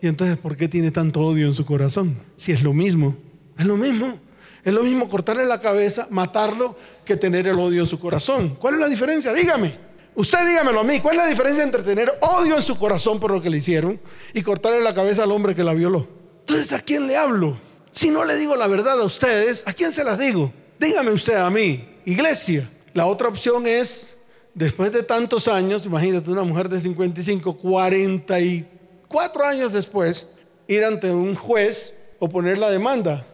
[0.00, 2.18] Y entonces, ¿por qué tiene tanto odio en su corazón?
[2.36, 3.16] Si es lo mismo.
[3.56, 4.18] Es lo mismo.
[4.64, 8.56] Es lo mismo cortarle la cabeza, matarlo, que tener el odio en su corazón.
[8.56, 9.32] ¿Cuál es la diferencia?
[9.32, 9.76] Dígame.
[10.14, 11.00] Usted dígamelo a mí.
[11.00, 14.00] ¿Cuál es la diferencia entre tener odio en su corazón por lo que le hicieron
[14.34, 16.17] y cortarle la cabeza al hombre que la violó?
[16.48, 17.58] Entonces, ¿a quién le hablo?
[17.90, 20.50] Si no le digo la verdad a ustedes, ¿a quién se las digo?
[20.78, 22.70] Dígame usted a mí, iglesia.
[22.94, 24.16] La otra opción es
[24.54, 30.26] después de tantos años, imagínate una mujer de 55, 44 años después,
[30.66, 33.26] ir ante un juez o poner la demanda.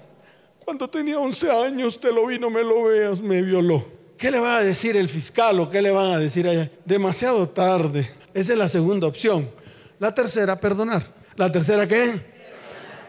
[0.64, 3.86] Cuando tenía 11 años te lo vi, no me lo veas, me violó.
[4.18, 6.68] ¿Qué le va a decir el fiscal o qué le van a decir allá?
[6.84, 8.10] Demasiado tarde.
[8.34, 9.48] Esa es la segunda opción.
[10.00, 11.04] La tercera, perdonar.
[11.36, 12.33] ¿La tercera qué?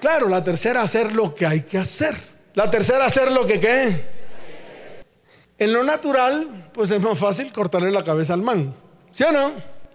[0.06, 2.15] Claro, la tercera, hacer lo que hay que hacer.
[2.54, 4.06] La tercera, hacer lo que qué.
[5.58, 8.76] En lo natural, pues es más fácil cortarle la cabeza al man.
[9.12, 9.54] ¿Sí o no?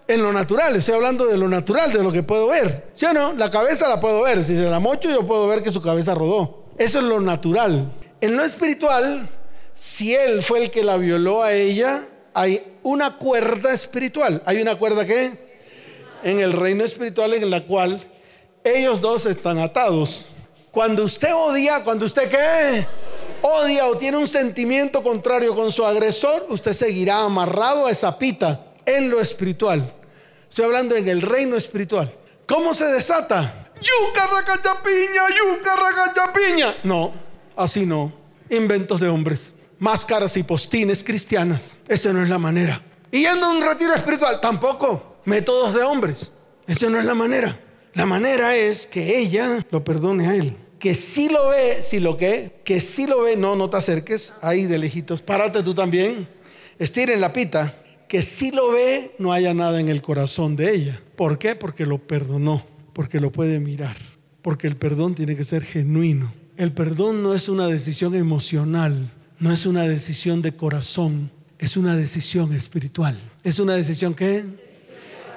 [0.09, 2.89] En lo natural, estoy hablando de lo natural, de lo que puedo ver.
[2.93, 3.31] ¿Sí o no?
[3.31, 4.43] La cabeza la puedo ver.
[4.43, 6.65] Si se la mocho, yo puedo ver que su cabeza rodó.
[6.77, 7.93] Eso es lo natural.
[8.19, 9.29] En lo espiritual,
[9.73, 14.43] si él fue el que la violó a ella, hay una cuerda espiritual.
[14.45, 15.39] ¿Hay una cuerda qué?
[16.21, 18.10] En el reino espiritual en la cual
[18.63, 20.25] ellos dos están atados.
[20.71, 22.87] Cuando usted odia, cuando usted qué?
[23.41, 28.65] odia o tiene un sentimiento contrario con su agresor, usted seguirá amarrado a esa pita
[28.85, 29.93] en lo espiritual.
[30.49, 32.13] Estoy hablando en el reino espiritual.
[32.47, 33.69] ¿Cómo se desata?
[33.81, 36.75] Yuca racachapiña, yuca racachapiña.
[36.83, 37.13] No,
[37.55, 38.13] así no.
[38.49, 39.53] Inventos de hombres.
[39.79, 41.75] Máscaras y postines cristianas.
[41.87, 42.81] Esa no es la manera.
[43.09, 45.17] Y yendo a un retiro espiritual, tampoco.
[45.25, 46.31] Métodos de hombres.
[46.67, 47.57] Esa no es la manera.
[47.93, 52.17] La manera es que ella lo perdone a él que si lo ve, si lo
[52.17, 56.27] que, que si lo ve, no, no te acerques, ahí de lejitos, párate tú también,
[56.79, 57.75] estiren la pita,
[58.09, 60.99] que si lo ve, no haya nada en el corazón de ella.
[61.15, 61.55] ¿Por qué?
[61.55, 63.95] Porque lo perdonó, porque lo puede mirar,
[64.41, 66.33] porque el perdón tiene que ser genuino.
[66.57, 71.95] El perdón no es una decisión emocional, no es una decisión de corazón, es una
[71.95, 73.19] decisión espiritual.
[73.43, 74.43] ¿Es una decisión qué?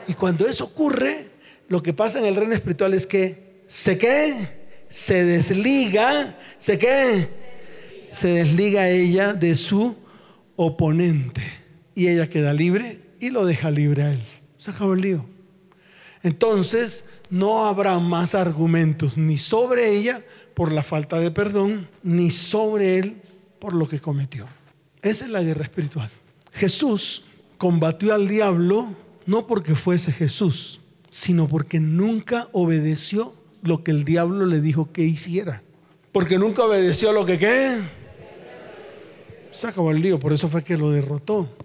[0.08, 1.33] Y cuando eso ocurre,
[1.68, 4.64] lo que pasa en el reino espiritual es que se qué?
[4.94, 7.28] se desliga, ¿se qué?
[8.12, 9.96] Se desliga ella de su
[10.54, 11.42] oponente
[11.96, 14.22] y ella queda libre y lo deja libre a él.
[14.56, 15.26] Se acabó el lío.
[16.22, 20.22] Entonces no habrá más argumentos ni sobre ella
[20.54, 23.20] por la falta de perdón, ni sobre él
[23.58, 24.46] por lo que cometió.
[25.02, 26.10] Esa es la guerra espiritual.
[26.52, 27.24] Jesús
[27.58, 28.94] combatió al diablo
[29.26, 30.78] no porque fuese Jesús,
[31.14, 35.62] sino porque nunca obedeció lo que el diablo le dijo que hiciera.
[36.10, 37.78] Porque nunca obedeció lo que qué.
[39.52, 41.56] Se acabó el lío, por eso fue que lo derrotó.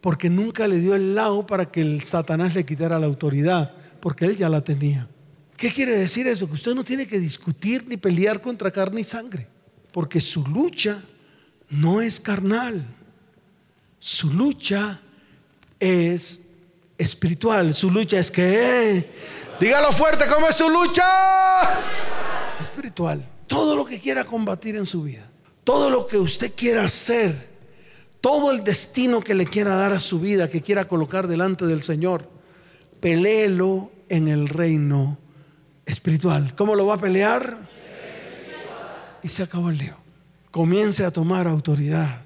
[0.00, 4.24] Porque nunca le dio el lado para que el Satanás le quitara la autoridad, porque
[4.24, 5.08] él ya la tenía.
[5.56, 6.48] ¿Qué quiere decir eso?
[6.48, 9.46] Que usted no tiene que discutir ni pelear contra carne y sangre,
[9.92, 11.00] porque su lucha
[11.70, 12.84] no es carnal.
[14.00, 15.00] Su lucha
[15.78, 16.40] es
[16.98, 17.74] espiritual.
[17.74, 19.06] Su lucha es que
[19.58, 21.02] Dígalo fuerte, ¿cómo es su lucha?
[22.60, 23.26] Espiritual.
[23.46, 25.30] Todo lo que quiera combatir en su vida,
[25.64, 27.48] todo lo que usted quiera hacer,
[28.20, 31.82] todo el destino que le quiera dar a su vida, que quiera colocar delante del
[31.82, 32.28] Señor,
[33.00, 35.16] peleelo en el reino
[35.86, 36.54] espiritual.
[36.54, 37.56] ¿Cómo lo va a pelear?
[39.22, 39.96] Y se acabó el lío.
[40.50, 42.25] Comience a tomar autoridad.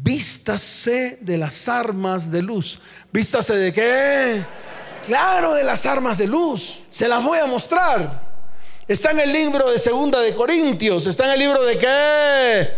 [0.00, 2.78] Vístase de las armas de luz.
[3.12, 4.44] Vístase de qué?
[5.06, 6.84] Claro, de las armas de luz.
[6.88, 8.22] Se las voy a mostrar.
[8.86, 11.06] Está en el libro de Segunda de Corintios.
[11.06, 12.68] Está en el libro de qué?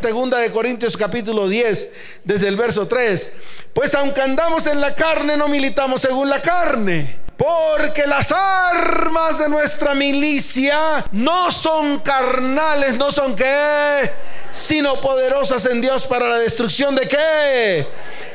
[0.00, 1.90] Segunda de Corintios capítulo 10,
[2.24, 3.32] desde el verso 3.
[3.74, 7.21] Pues aunque andamos en la carne, no militamos según la carne.
[7.42, 14.12] Porque las armas de nuestra milicia no son carnales, no son qué,
[14.52, 17.88] sino poderosas en Dios para la destrucción de qué.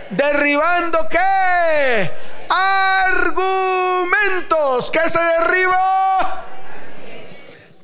[0.09, 2.11] Derribando qué
[2.49, 3.31] argumentos
[4.91, 5.77] que se derribó.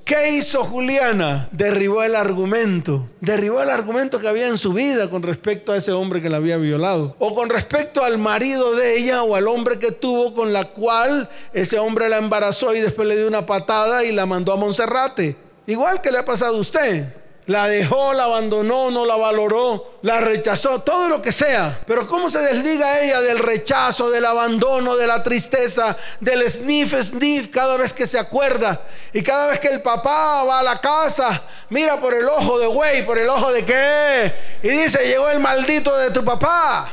[0.06, 1.48] ¿Qué hizo Juliana?
[1.54, 3.08] Derribó el argumento.
[3.22, 6.38] Derribó el argumento que había en su vida con respecto a ese hombre que la
[6.38, 7.16] había violado.
[7.20, 11.30] O con respecto al marido de ella o al hombre que tuvo con la cual
[11.54, 15.38] ese hombre la embarazó y después le dio una patada y la mandó a Monserrate.
[15.68, 17.23] Igual que le ha pasado a usted.
[17.46, 21.82] La dejó, la abandonó, no la valoró, la rechazó, todo lo que sea.
[21.86, 27.50] Pero ¿cómo se desliga ella del rechazo, del abandono, de la tristeza, del sniff, sniff
[27.50, 28.82] cada vez que se acuerda?
[29.12, 32.68] Y cada vez que el papá va a la casa, mira por el ojo de
[32.68, 34.34] güey, por el ojo de qué.
[34.64, 36.90] Y dice, llegó el maldito de tu papá.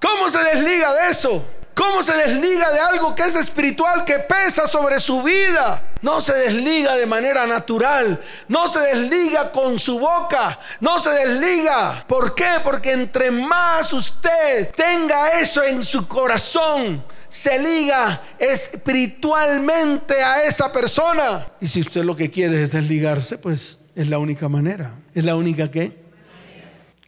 [0.00, 1.44] ¿Cómo se desliga de eso?
[1.78, 5.80] ¿Cómo se desliga de algo que es espiritual, que pesa sobre su vida?
[6.00, 8.20] No se desliga de manera natural.
[8.46, 10.58] No se desliga con su boca.
[10.80, 12.04] No se desliga.
[12.06, 12.60] ¿Por qué?
[12.62, 21.46] Porque entre más usted tenga eso en su corazón, se liga espiritualmente a esa persona.
[21.60, 24.92] Y si usted lo que quiere es desligarse, pues es la única manera.
[25.14, 25.96] Es la única que.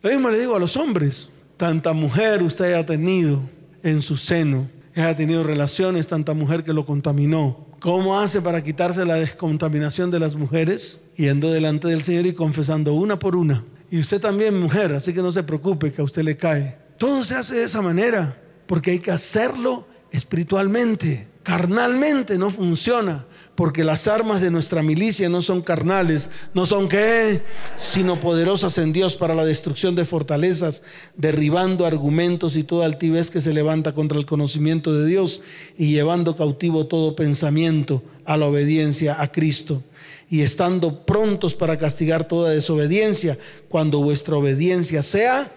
[0.02, 1.28] Lo mismo le digo a los hombres.
[1.56, 3.42] Tanta mujer usted ha tenido
[3.82, 4.68] en su seno.
[4.96, 7.69] ha tenido relaciones, tanta mujer que lo contaminó.
[7.80, 10.98] ¿Cómo hace para quitarse la descontaminación de las mujeres?
[11.16, 13.64] Yendo delante del Señor y confesando una por una.
[13.90, 16.76] Y usted también, mujer, así que no se preocupe que a usted le cae.
[16.98, 21.26] Todo se hace de esa manera, porque hay que hacerlo espiritualmente.
[21.42, 23.24] Carnalmente no funciona
[23.60, 27.42] porque las armas de nuestra milicia no son carnales, no son qué,
[27.76, 30.82] sino poderosas en Dios para la destrucción de fortalezas,
[31.14, 35.42] derribando argumentos y toda altivez que se levanta contra el conocimiento de Dios
[35.76, 39.82] y llevando cautivo todo pensamiento a la obediencia a Cristo
[40.30, 43.36] y estando prontos para castigar toda desobediencia
[43.68, 45.52] cuando vuestra obediencia sea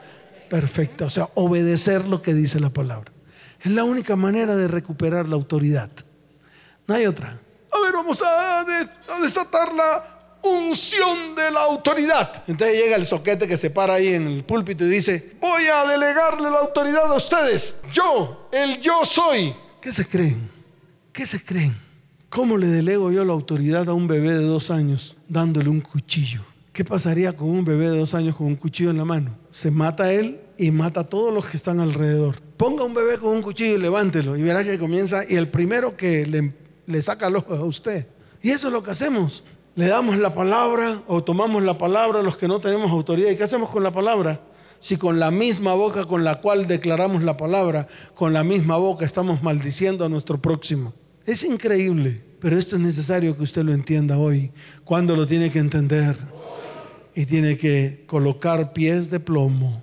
[0.50, 3.14] perfecta, o sea, obedecer lo que dice la palabra.
[3.62, 5.90] Es la única manera de recuperar la autoridad.
[6.86, 7.40] No hay otra
[7.84, 8.66] ver, vamos a,
[9.22, 10.10] desatar la
[10.42, 12.44] unción de la autoridad.
[12.48, 15.86] Entonces llega el soquete que se para ahí en el púlpito y dice, voy a
[15.86, 17.76] delegarle la autoridad a ustedes.
[17.92, 19.56] Yo, el yo soy.
[19.82, 20.50] ¿Qué se creen?
[21.12, 21.78] ¿Qué se creen?
[22.30, 26.42] ¿Cómo le delego yo la autoridad a un bebé de dos años dándole un cuchillo?
[26.74, 29.38] ¿Qué pasaría con un bebé de dos años con un cuchillo en la mano?
[29.52, 32.42] Se mata él y mata a todos los que están alrededor.
[32.58, 35.96] Ponga un bebé con un cuchillo y levántelo y verá que comienza y el primero
[35.96, 36.52] que le
[36.86, 38.08] le saca los ojos a usted.
[38.42, 39.44] Y eso es lo que hacemos.
[39.76, 43.32] Le damos la palabra o tomamos la palabra a los que no tenemos autoridad.
[43.32, 44.42] ¿Y qué hacemos con la palabra?
[44.80, 49.06] Si con la misma boca con la cual declaramos la palabra, con la misma boca
[49.06, 50.94] estamos maldiciendo a nuestro próximo.
[51.26, 54.52] Es increíble, pero esto es necesario que usted lo entienda hoy.
[54.84, 56.18] ¿Cuándo lo tiene que entender?
[57.16, 59.82] Y tiene que colocar pies de plomo.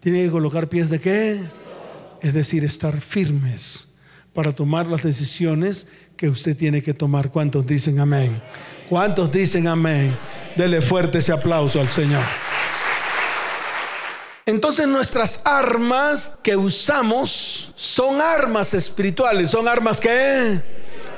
[0.00, 1.40] Tiene que colocar pies de qué?
[2.20, 3.88] Es decir, estar firmes
[4.32, 5.86] para tomar las decisiones
[6.22, 7.32] que usted tiene que tomar.
[7.32, 8.40] ¿Cuántos dicen amén?
[8.88, 10.16] ¿Cuántos dicen amén?
[10.54, 12.22] Dele fuerte ese aplauso al Señor.
[14.46, 19.50] Entonces nuestras armas que usamos son armas espirituales.
[19.50, 20.60] ¿Son armas que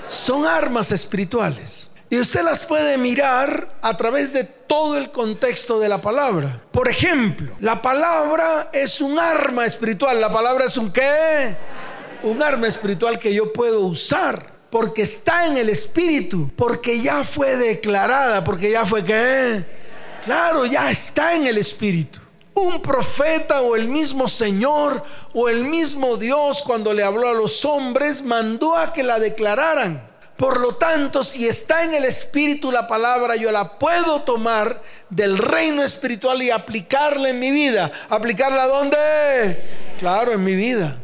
[0.06, 1.90] Son armas espirituales.
[2.08, 6.62] Y usted las puede mirar a través de todo el contexto de la palabra.
[6.72, 10.18] Por ejemplo, la palabra es un arma espiritual.
[10.18, 11.58] La palabra es un qué?
[12.22, 17.54] Un arma espiritual que yo puedo usar porque está en el Espíritu, porque ya fue
[17.54, 19.64] declarada, porque ya fue que,
[20.24, 22.18] claro, ya está en el Espíritu.
[22.54, 27.64] Un profeta o el mismo Señor o el mismo Dios cuando le habló a los
[27.64, 30.10] hombres mandó a que la declararan.
[30.37, 35.38] Por lo tanto, si está en el Espíritu la palabra, yo la puedo tomar del
[35.38, 37.92] reino espiritual y aplicarla en mi vida.
[38.08, 38.96] ¿Aplicarla dónde?
[40.00, 41.00] Claro, en mi vida.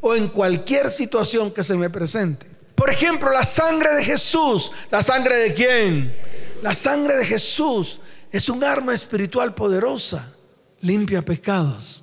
[0.00, 2.51] O en cualquier situación que se me presente.
[2.74, 4.72] Por ejemplo, la sangre de Jesús.
[4.90, 6.14] ¿La sangre de quién?
[6.62, 10.34] La sangre de Jesús es un arma espiritual poderosa.
[10.80, 12.02] Limpia pecados,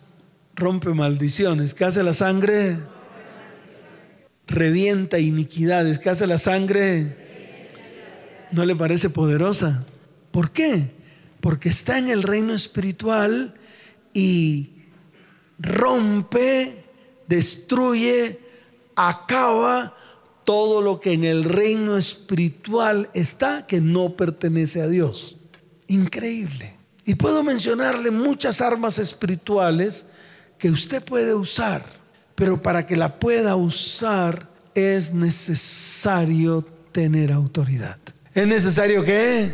[0.55, 1.73] rompe maldiciones.
[1.73, 2.77] ¿Qué hace la sangre?
[4.47, 5.99] Revienta iniquidades.
[5.99, 7.17] ¿Qué hace la sangre?
[8.51, 9.85] ¿No le parece poderosa?
[10.31, 10.91] ¿Por qué?
[11.41, 13.55] Porque está en el reino espiritual
[14.13, 14.71] y
[15.59, 16.85] rompe,
[17.27, 18.39] destruye,
[18.95, 19.95] acaba
[20.49, 25.37] todo lo que en el reino espiritual está que no pertenece a Dios.
[25.85, 26.75] Increíble.
[27.05, 30.07] Y puedo mencionarle muchas armas espirituales
[30.57, 31.85] que usted puede usar,
[32.33, 37.99] pero para que la pueda usar es necesario tener autoridad.
[38.33, 39.51] ¿Es necesario qué?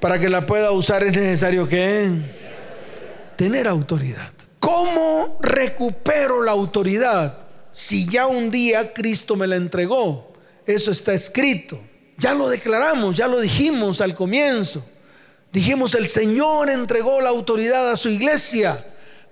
[0.00, 2.12] Para que la pueda usar es necesario qué?
[3.34, 4.30] Tener autoridad.
[4.60, 7.47] ¿Cómo recupero la autoridad
[7.78, 10.32] si ya un día Cristo me la entregó?
[10.66, 11.78] Eso está escrito.
[12.16, 14.84] Ya lo declaramos, ya lo dijimos al comienzo.
[15.52, 18.84] Dijimos, el Señor entregó la autoridad a su iglesia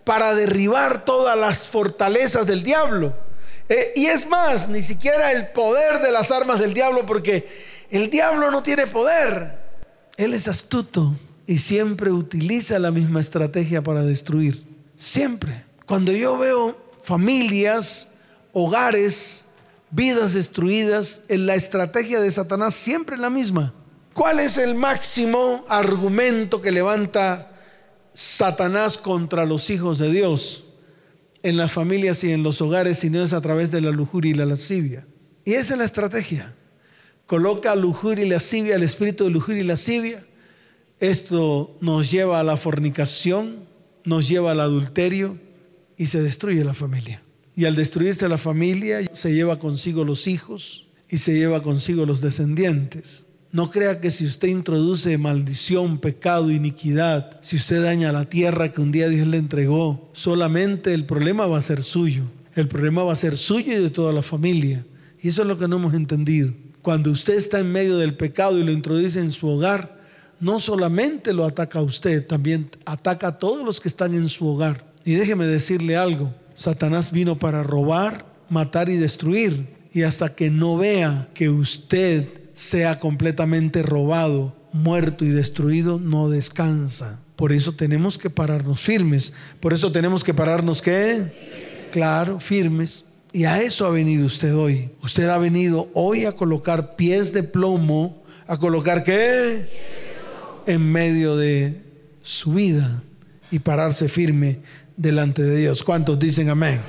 [0.04, 3.16] para derribar todas las fortalezas del diablo.
[3.68, 7.48] Eh, y es más, ni siquiera el poder de las armas del diablo, porque
[7.90, 9.58] el diablo no tiene poder.
[10.16, 11.16] Él es astuto
[11.48, 14.62] y siempre utiliza la misma estrategia para destruir.
[14.96, 15.64] Siempre.
[15.84, 18.10] Cuando yo veo familias,
[18.58, 19.44] hogares,
[19.90, 23.74] vidas destruidas, en la estrategia de Satanás siempre la misma.
[24.14, 27.52] ¿Cuál es el máximo argumento que levanta
[28.14, 30.64] Satanás contra los hijos de Dios
[31.42, 34.30] en las familias y en los hogares si no es a través de la lujuria
[34.30, 35.06] y la lascivia?
[35.44, 36.54] Y esa es la estrategia.
[37.26, 40.24] Coloca lujuria y lascivia, el espíritu de lujuria y lascivia.
[40.98, 43.66] Esto nos lleva a la fornicación,
[44.04, 45.38] nos lleva al adulterio
[45.98, 47.20] y se destruye la familia.
[47.56, 52.20] Y al destruirse la familia se lleva consigo los hijos y se lleva consigo los
[52.20, 53.24] descendientes.
[53.50, 58.82] No crea que si usted introduce maldición, pecado, iniquidad, si usted daña la tierra que
[58.82, 62.24] un día Dios le entregó, solamente el problema va a ser suyo.
[62.54, 64.84] El problema va a ser suyo y de toda la familia.
[65.22, 66.52] Y eso es lo que no hemos entendido.
[66.82, 69.98] Cuando usted está en medio del pecado y lo introduce en su hogar,
[70.38, 74.46] no solamente lo ataca a usted, también ataca a todos los que están en su
[74.46, 74.84] hogar.
[75.04, 79.76] Y déjeme decirle algo, Satanás vino para robar, matar y destruir.
[79.92, 87.20] Y hasta que no vea que usted sea completamente robado, muerto y destruido, no descansa.
[87.36, 89.34] Por eso tenemos que pararnos firmes.
[89.60, 91.88] Por eso tenemos que pararnos qué?
[91.92, 93.04] Claro, firmes.
[93.32, 94.90] Y a eso ha venido usted hoy.
[95.02, 99.68] Usted ha venido hoy a colocar pies de plomo, a colocar qué?
[100.66, 101.82] En medio de
[102.22, 103.02] su vida
[103.50, 104.60] y pararse firme
[104.96, 105.82] delante de Dios.
[105.82, 106.80] ¿Cuántos dicen amén?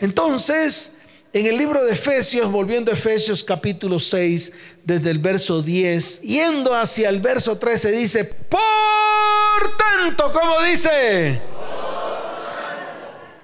[0.00, 0.90] Entonces,
[1.32, 4.52] en el libro de Efesios, volviendo a Efesios capítulo 6,
[4.84, 11.40] desde el verso 10, yendo hacia el verso 13, dice, por tanto, ¿cómo dice?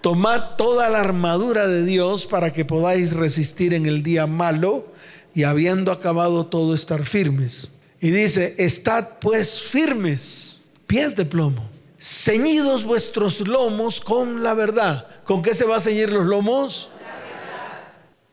[0.00, 4.86] Tomad toda la armadura de Dios para que podáis resistir en el día malo
[5.34, 7.68] y habiendo acabado todo estar firmes.
[8.00, 11.68] Y dice, estad pues firmes, pies de plomo,
[12.02, 15.06] ceñidos vuestros lomos con la verdad.
[15.24, 16.90] ¿Con qué se va a ceñir los lomos?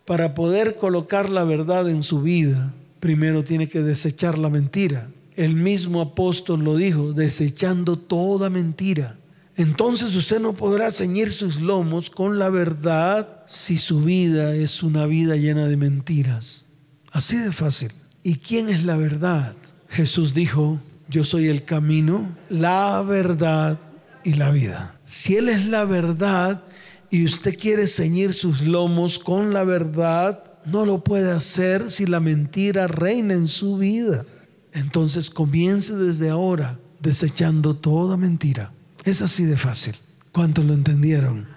[0.09, 5.11] para poder colocar la verdad en su vida, primero tiene que desechar la mentira.
[5.35, 9.19] El mismo apóstol lo dijo, desechando toda mentira.
[9.55, 15.05] Entonces usted no podrá ceñir sus lomos con la verdad si su vida es una
[15.05, 16.65] vida llena de mentiras.
[17.11, 17.91] Así de fácil.
[18.23, 19.55] ¿Y quién es la verdad?
[19.89, 20.79] Jesús dijo,
[21.09, 23.77] yo soy el camino, la verdad
[24.23, 24.95] y la vida.
[25.05, 26.63] Si Él es la verdad,
[27.09, 32.19] y usted quiere ceñir sus lomos con la verdad, no lo puede hacer si la
[32.19, 34.25] mentira reina en su vida.
[34.73, 38.71] Entonces comience desde ahora desechando toda mentira.
[39.03, 39.95] Es así de fácil.
[40.31, 41.47] ¿Cuántos lo entendieron?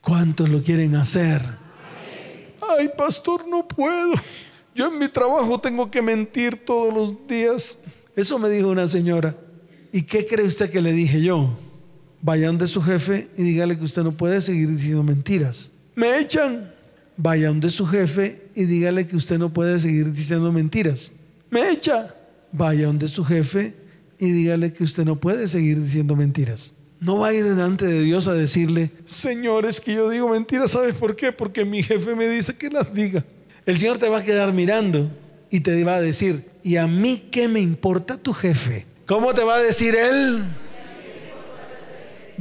[0.00, 1.42] ¿Cuántos lo quieren hacer?
[2.76, 4.14] Ay, pastor, no puedo.
[4.74, 7.78] Yo en mi trabajo tengo que mentir todos los días.
[8.20, 9.34] Eso me dijo una señora.
[9.92, 11.56] ¿Y qué cree usted que le dije yo?
[12.20, 15.70] Vayan de su jefe y dígale que usted no puede seguir diciendo mentiras.
[15.94, 16.70] Me echan.
[17.16, 21.12] Vayan de su jefe y dígale que usted no puede seguir diciendo mentiras.
[21.48, 22.14] Me echa.
[22.52, 23.74] Vayan de su jefe
[24.18, 26.74] y dígale que usted no puede seguir diciendo mentiras.
[27.00, 30.72] No va a ir delante de Dios a decirle, Señor, es que yo digo mentiras,
[30.72, 31.32] ¿sabes por qué?
[31.32, 33.24] Porque mi jefe me dice que las diga.
[33.64, 35.10] El Señor te va a quedar mirando
[35.48, 38.86] y te va a decir, ¿y a mí qué me importa tu jefe?
[39.06, 40.44] ¿Cómo te va a decir él?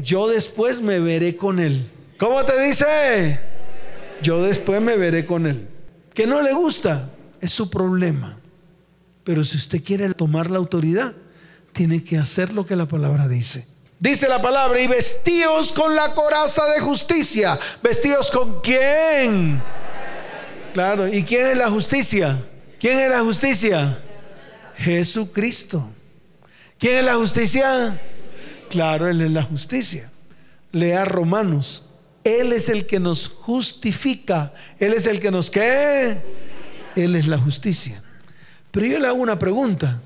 [0.01, 1.89] yo después me veré con él.
[2.17, 3.39] ¿Cómo te dice?
[4.21, 5.67] Yo después me veré con él.
[6.13, 8.39] Que no le gusta, es su problema.
[9.23, 11.13] Pero si usted quiere tomar la autoridad,
[11.71, 13.67] tiene que hacer lo que la palabra dice.
[13.99, 17.59] Dice la palabra, y vestíos con la coraza de justicia.
[17.83, 19.61] ¿Vestíos con quién?
[20.73, 22.37] Claro, ¿y quién es la justicia?
[22.79, 23.99] ¿Quién es la justicia?
[24.79, 25.89] Jesucristo.
[26.77, 28.01] ¿Quién es la justicia?
[28.69, 30.09] Claro, Él es la justicia.
[30.71, 31.83] Lea Romanos
[32.23, 34.53] Él es el que nos justifica.
[34.79, 36.21] Él es el que nos qué?
[36.95, 38.01] Él es la justicia.
[38.71, 40.01] Pero yo le hago una pregunta.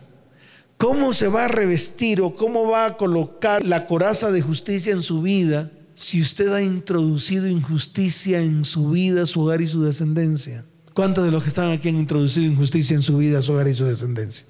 [0.78, 5.04] ¿Cómo se va a revestir o cómo va a colocar la coraza de justicia en
[5.04, 10.66] su vida si usted ha introducido injusticia en su vida, su hogar y su descendencia?
[10.94, 13.76] ¿Cuántos de los que están aquí han introducido injusticia en su vida, su hogar y
[13.76, 14.46] su descendencia?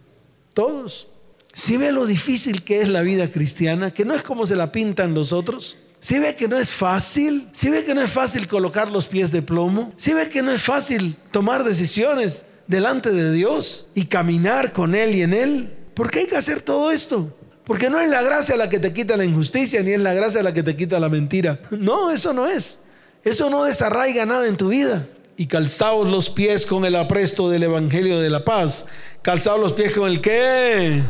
[0.53, 1.07] Todos.
[1.53, 4.71] Si ve lo difícil que es la vida cristiana, que no es como se la
[4.71, 5.77] pintan los otros.
[5.99, 9.31] Si ve que no es fácil, si ve que no es fácil colocar los pies
[9.31, 14.73] de plomo, si ve que no es fácil tomar decisiones delante de Dios y caminar
[14.73, 15.73] con Él y en Él.
[15.93, 17.33] ¿Por qué hay que hacer todo esto?
[17.65, 20.43] Porque no es la gracia la que te quita la injusticia, ni es la gracia
[20.43, 21.61] la que te quita la mentira.
[21.71, 22.79] No, eso no es.
[23.23, 25.07] Eso no desarraiga nada en tu vida.
[25.35, 28.85] Y calzaos los pies con el apresto del Evangelio de la paz.
[29.21, 31.01] Calzaos los pies con el qué.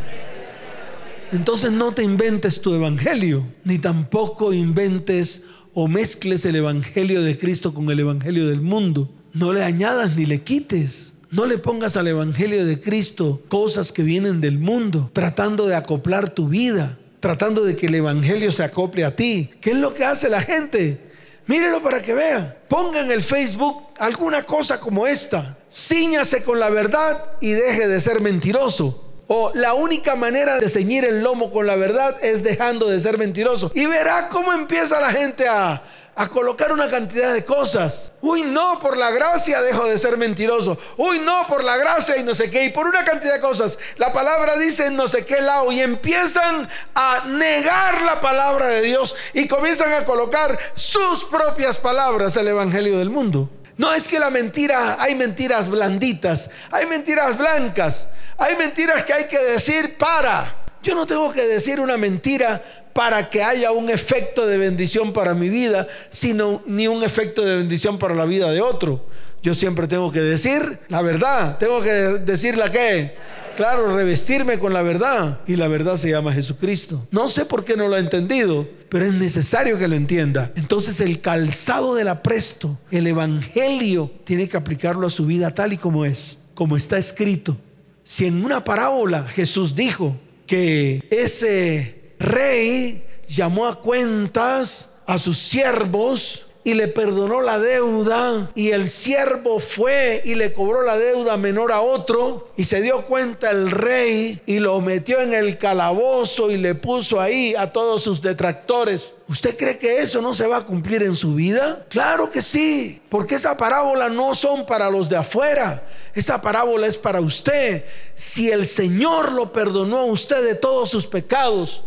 [1.32, 5.42] Entonces no te inventes tu Evangelio, ni tampoco inventes
[5.74, 9.10] o mezcles el Evangelio de Cristo con el Evangelio del mundo.
[9.34, 11.14] No le añadas ni le quites.
[11.32, 16.30] No le pongas al Evangelio de Cristo cosas que vienen del mundo, tratando de acoplar
[16.30, 19.50] tu vida, tratando de que el Evangelio se acople a ti.
[19.60, 21.13] ¿Qué es lo que hace la gente?
[21.46, 22.58] Mírelo para que vea.
[22.68, 25.58] Ponga en el Facebook alguna cosa como esta.
[25.72, 29.00] Cíñase con la verdad y deje de ser mentiroso.
[29.28, 33.18] O la única manera de ceñir el lomo con la verdad es dejando de ser
[33.18, 33.72] mentiroso.
[33.74, 35.82] Y verá cómo empieza la gente a,
[36.16, 38.12] a colocar una cantidad de cosas.
[38.22, 40.78] Uy, no, por la gracia dejo de ser mentiroso.
[40.98, 42.66] Uy, no, por la gracia y no sé qué.
[42.66, 43.80] Y por una cantidad de cosas.
[43.98, 45.72] La palabra dice no sé qué lado.
[45.72, 49.16] Y empiezan a negar la palabra de Dios.
[49.34, 53.50] Y comienzan a colocar sus propias palabras al Evangelio del mundo.
[53.76, 58.08] No es que la mentira, hay mentiras blanditas, hay mentiras blancas,
[58.38, 60.58] hay mentiras que hay que decir para.
[60.84, 65.34] Yo no tengo que decir una mentira para que haya un efecto de bendición para
[65.34, 69.06] mi vida, sino ni un efecto de bendición para la vida de otro.
[69.42, 73.16] Yo siempre tengo que decir la verdad, tengo que decir la que.
[73.56, 75.42] Claro, revestirme con la verdad.
[75.46, 77.06] Y la verdad se llama Jesucristo.
[77.12, 80.52] No sé por qué no lo ha entendido, pero es necesario que lo entienda.
[80.56, 85.78] Entonces el calzado del apresto, el Evangelio, tiene que aplicarlo a su vida tal y
[85.78, 87.56] como es, como está escrito.
[88.04, 90.18] Si en una parábola Jesús dijo
[90.48, 98.72] que ese rey llamó a cuentas a sus siervos y le perdonó la deuda y
[98.72, 103.52] el siervo fue y le cobró la deuda menor a otro y se dio cuenta
[103.52, 108.22] el rey y lo metió en el calabozo y le puso ahí a todos sus
[108.22, 109.14] detractores.
[109.28, 111.86] ¿Usted cree que eso no se va a cumplir en su vida?
[111.90, 116.98] Claro que sí, porque esa parábola no son para los de afuera, esa parábola es
[116.98, 117.86] para usted.
[118.16, 121.84] Si el Señor lo perdonó a usted de todos sus pecados,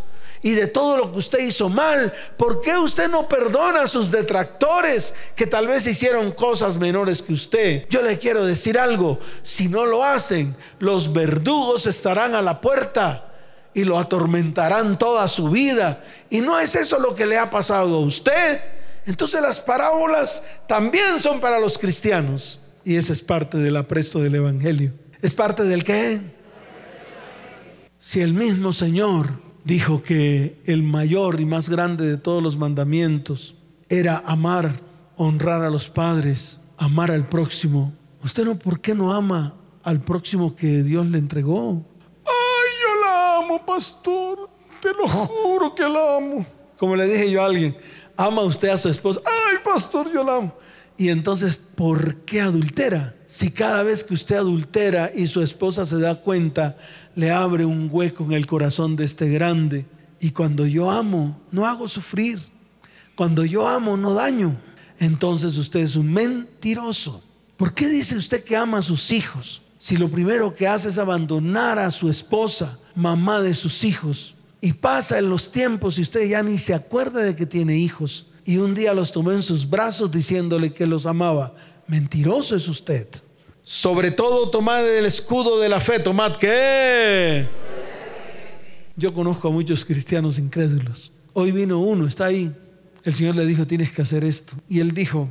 [0.47, 2.12] y de todo lo que usted hizo mal.
[2.36, 7.32] ¿Por qué usted no perdona a sus detractores que tal vez hicieron cosas menores que
[7.32, 7.86] usted?
[7.90, 13.34] Yo le quiero decir algo, si no lo hacen, los verdugos estarán a la puerta
[13.74, 16.05] y lo atormentarán toda su vida.
[16.30, 18.61] Y no es eso lo que le ha pasado a usted.
[19.05, 22.61] Entonces las parábolas también son para los cristianos.
[22.84, 24.92] Y esa es parte del apresto del Evangelio.
[25.20, 26.20] ¿Es parte del qué?
[27.99, 33.56] Si el mismo Señor dijo que el mayor y más grande de todos los mandamientos
[33.88, 34.80] era amar,
[35.16, 37.92] honrar a los padres, amar al próximo.
[38.22, 41.82] ¿Usted no por qué no ama al próximo que Dios le entregó?
[42.24, 44.48] Ay, yo la amo, pastor.
[44.80, 46.46] Te lo juro que la amo.
[46.78, 47.76] Como le dije yo a alguien,
[48.16, 49.20] ama usted a su esposa.
[49.24, 50.52] Ay, pastor, yo la amo.
[50.99, 53.14] Y entonces, ¿por qué adultera?
[53.26, 56.76] Si cada vez que usted adultera y su esposa se da cuenta,
[57.14, 59.86] le abre un hueco en el corazón de este grande.
[60.20, 62.40] Y cuando yo amo, no hago sufrir.
[63.14, 64.57] Cuando yo amo, no daño.
[64.99, 67.22] Entonces usted es un mentiroso.
[67.57, 69.62] ¿Por qué dice usted que ama a sus hijos?
[69.78, 74.72] Si lo primero que hace es abandonar a su esposa, mamá de sus hijos, y
[74.72, 78.59] pasa en los tiempos y usted ya ni se acuerda de que tiene hijos, y
[78.59, 81.53] un día los tomó en sus brazos diciéndole que los amaba,
[81.88, 83.09] mentiroso es usted.
[83.64, 87.49] Sobre todo tomad el escudo de la fe, tomad qué.
[88.97, 91.11] Yo conozco a muchos cristianos incrédulos.
[91.32, 92.55] Hoy vino uno, está ahí.
[93.03, 94.55] El Señor le dijo, tienes que hacer esto.
[94.68, 95.28] Y él dijo,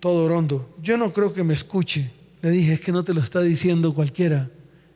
[0.00, 2.10] todo rondo, yo no creo que me escuche.
[2.42, 4.50] Le dije, es que no te lo está diciendo cualquiera.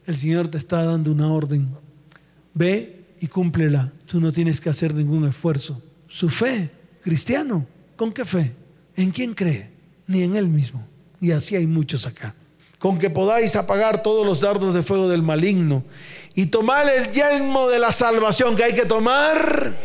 [0.06, 1.68] El Señor te está dando una orden.
[2.52, 3.92] Ve y cúmplela.
[4.06, 5.80] Tú no tienes que hacer ningún esfuerzo.
[6.08, 8.52] Su fe, cristiano, ¿con qué fe?
[8.96, 9.70] ¿En quién cree?
[10.06, 10.86] Ni en él mismo.
[11.20, 12.34] Y así hay muchos acá
[12.80, 15.84] con que podáis apagar todos los dardos de fuego del maligno
[16.34, 19.76] y tomar el yelmo de la salvación que hay que tomar.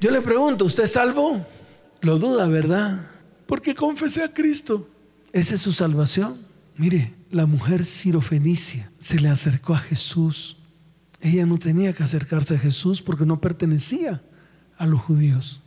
[0.00, 1.46] Yo le pregunto, ¿usted es salvo?
[2.00, 3.06] Lo duda, ¿verdad?
[3.46, 4.88] Porque confesé a Cristo.
[5.32, 6.44] Esa es su salvación.
[6.76, 10.56] Mire, la mujer sirofenicia se le acercó a Jesús.
[11.20, 14.22] Ella no tenía que acercarse a Jesús porque no pertenecía
[14.80, 15.60] a los judíos.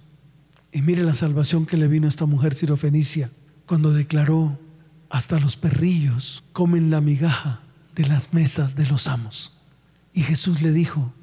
[0.72, 3.32] Y mire la salvación que le vino a esta mujer sirofenicia
[3.68, 4.60] cuando declaró,
[5.10, 7.62] hasta los perrillos comen la migaja
[7.96, 9.56] de las mesas de los amos.
[10.12, 11.14] Y Jesús le dijo,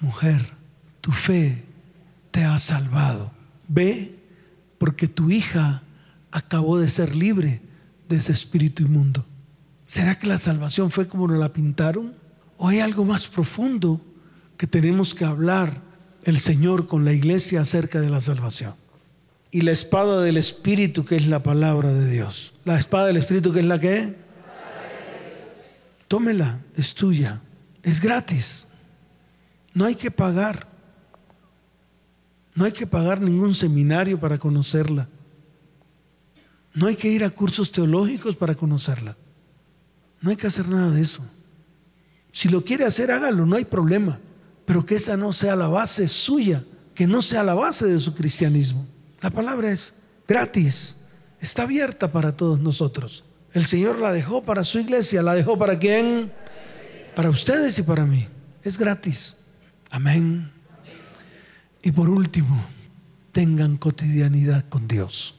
[0.00, 0.52] mujer,
[1.00, 1.64] tu fe
[2.30, 3.32] te ha salvado.
[3.66, 4.16] Ve
[4.78, 5.82] porque tu hija
[6.30, 7.62] acabó de ser libre
[8.08, 9.26] de ese espíritu inmundo.
[9.88, 12.14] ¿Será que la salvación fue como nos la pintaron?
[12.56, 14.00] ¿O hay algo más profundo
[14.56, 15.85] que tenemos que hablar
[16.26, 18.74] el Señor con la iglesia acerca de la salvación?
[19.52, 22.52] Y la espada del Espíritu que es la palabra de Dios.
[22.64, 24.16] La espada del Espíritu que es la que?
[26.08, 27.40] Tómela, es tuya,
[27.82, 28.66] es gratis.
[29.72, 30.66] No hay que pagar.
[32.54, 35.08] No hay que pagar ningún seminario para conocerla.
[36.74, 39.16] No hay que ir a cursos teológicos para conocerla.
[40.20, 41.24] No hay que hacer nada de eso.
[42.32, 44.18] Si lo quiere hacer, hágalo, no hay problema.
[44.66, 46.62] Pero que esa no sea la base suya,
[46.94, 48.86] que no sea la base de su cristianismo.
[49.22, 49.94] La palabra es
[50.28, 50.94] gratis,
[51.40, 53.24] está abierta para todos nosotros.
[53.54, 56.30] El Señor la dejó para su iglesia, la dejó para quién?
[57.14, 58.28] Para ustedes y para mí.
[58.62, 59.36] Es gratis.
[59.90, 60.50] Amén.
[61.82, 62.62] Y por último,
[63.32, 65.34] tengan cotidianidad con Dios.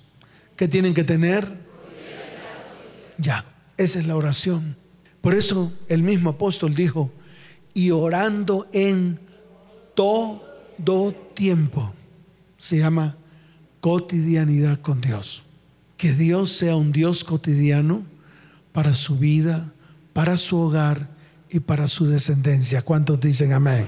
[0.55, 1.51] ¿Qué tienen que tener?
[3.17, 4.77] Ya, esa es la oración.
[5.21, 7.11] Por eso el mismo apóstol dijo,
[7.77, 9.19] y orando en
[9.93, 11.93] todo tiempo.
[12.57, 13.17] Se llama
[13.81, 15.45] cotidianidad con Dios.
[15.95, 18.01] Que Dios sea un Dios cotidiano
[18.71, 19.73] para su vida,
[20.13, 21.07] para su hogar
[21.51, 22.81] y para su descendencia.
[22.81, 23.87] ¿Cuántos dicen amén?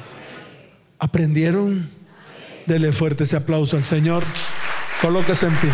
[1.00, 1.90] ¿Aprendieron?
[2.68, 4.24] Dele fuerte ese aplauso al Señor.
[5.02, 5.72] Colóquese en pie.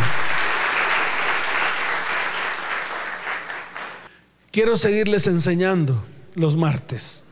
[4.51, 7.24] Quiero seguirles enseñando los martes.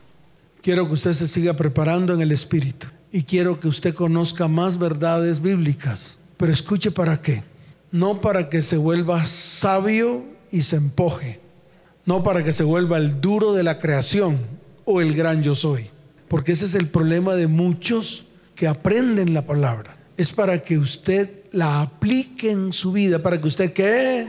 [0.64, 2.88] Quiero que usted se siga preparando en el Espíritu.
[3.12, 6.18] Y quiero que usted conozca más verdades bíblicas.
[6.36, 7.44] Pero escuche para qué.
[7.92, 11.40] No para que se vuelva sabio y se empoje.
[12.04, 14.40] No para que se vuelva el duro de la creación
[14.84, 15.94] o el gran yo soy
[16.34, 18.24] porque ese es el problema de muchos
[18.56, 19.96] que aprenden la palabra.
[20.16, 24.26] Es para que usted la aplique en su vida, para que usted qué?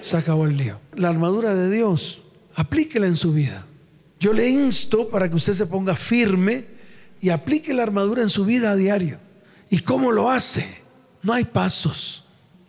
[0.00, 0.80] Se acabó el lío.
[0.96, 2.20] La armadura de Dios,
[2.56, 3.64] aplíquela en su vida.
[4.18, 6.66] Yo le insto para que usted se ponga firme
[7.20, 9.18] y aplique la armadura en su vida a diario.
[9.70, 10.82] ¿Y cómo lo hace?
[11.22, 12.24] No hay pasos.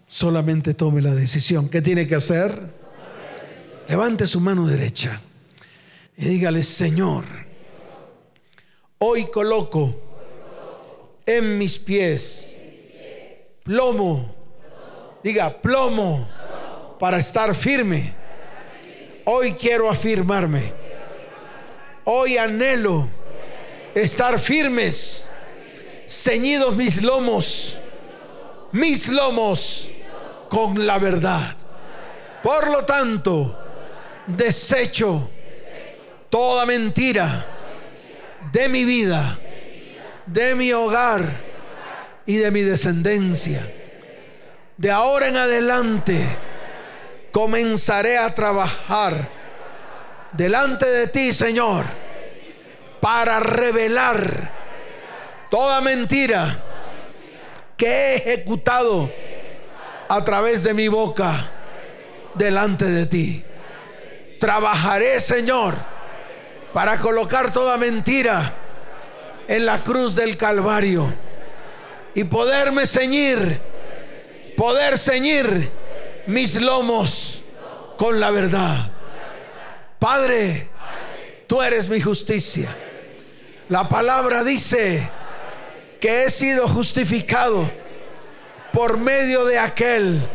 [0.07, 1.69] Solamente tome la decisión.
[1.69, 2.73] ¿Qué tiene que hacer?
[3.87, 5.21] Levante su mano derecha
[6.17, 7.25] y dígale, Señor,
[9.01, 9.95] Hoy coloco
[11.25, 12.45] en mis pies
[13.63, 14.35] plomo,
[15.23, 16.27] diga plomo,
[16.99, 18.13] para estar firme.
[19.23, 20.73] Hoy quiero afirmarme.
[22.11, 23.07] Hoy anhelo
[23.93, 25.27] estar firmes,
[26.07, 27.79] ceñidos mis lomos,
[28.71, 29.91] mis lomos
[30.49, 31.55] con la verdad.
[32.41, 33.55] Por lo tanto,
[34.25, 35.29] desecho
[36.31, 37.45] toda mentira
[38.53, 39.37] de mi vida,
[40.25, 41.29] de mi hogar
[42.25, 43.71] y de mi descendencia.
[44.77, 46.25] De ahora en adelante
[47.31, 49.38] comenzaré a trabajar
[50.31, 51.85] delante de ti, Señor,
[53.01, 54.51] para revelar
[55.49, 56.63] toda mentira
[57.77, 59.11] que he ejecutado
[60.07, 61.51] a través de mi boca
[62.35, 63.43] delante de ti.
[64.39, 65.99] Trabajaré, Señor
[66.73, 68.53] para colocar toda mentira
[69.47, 71.11] en la cruz del Calvario
[72.13, 73.59] y poderme ceñir,
[74.55, 75.71] poder ceñir
[76.27, 77.41] mis lomos
[77.97, 78.91] con la verdad.
[79.99, 80.69] Padre,
[81.45, 82.73] tú eres mi justicia.
[83.67, 85.09] La palabra dice
[85.99, 87.69] que he sido justificado
[88.71, 90.25] por medio de aquel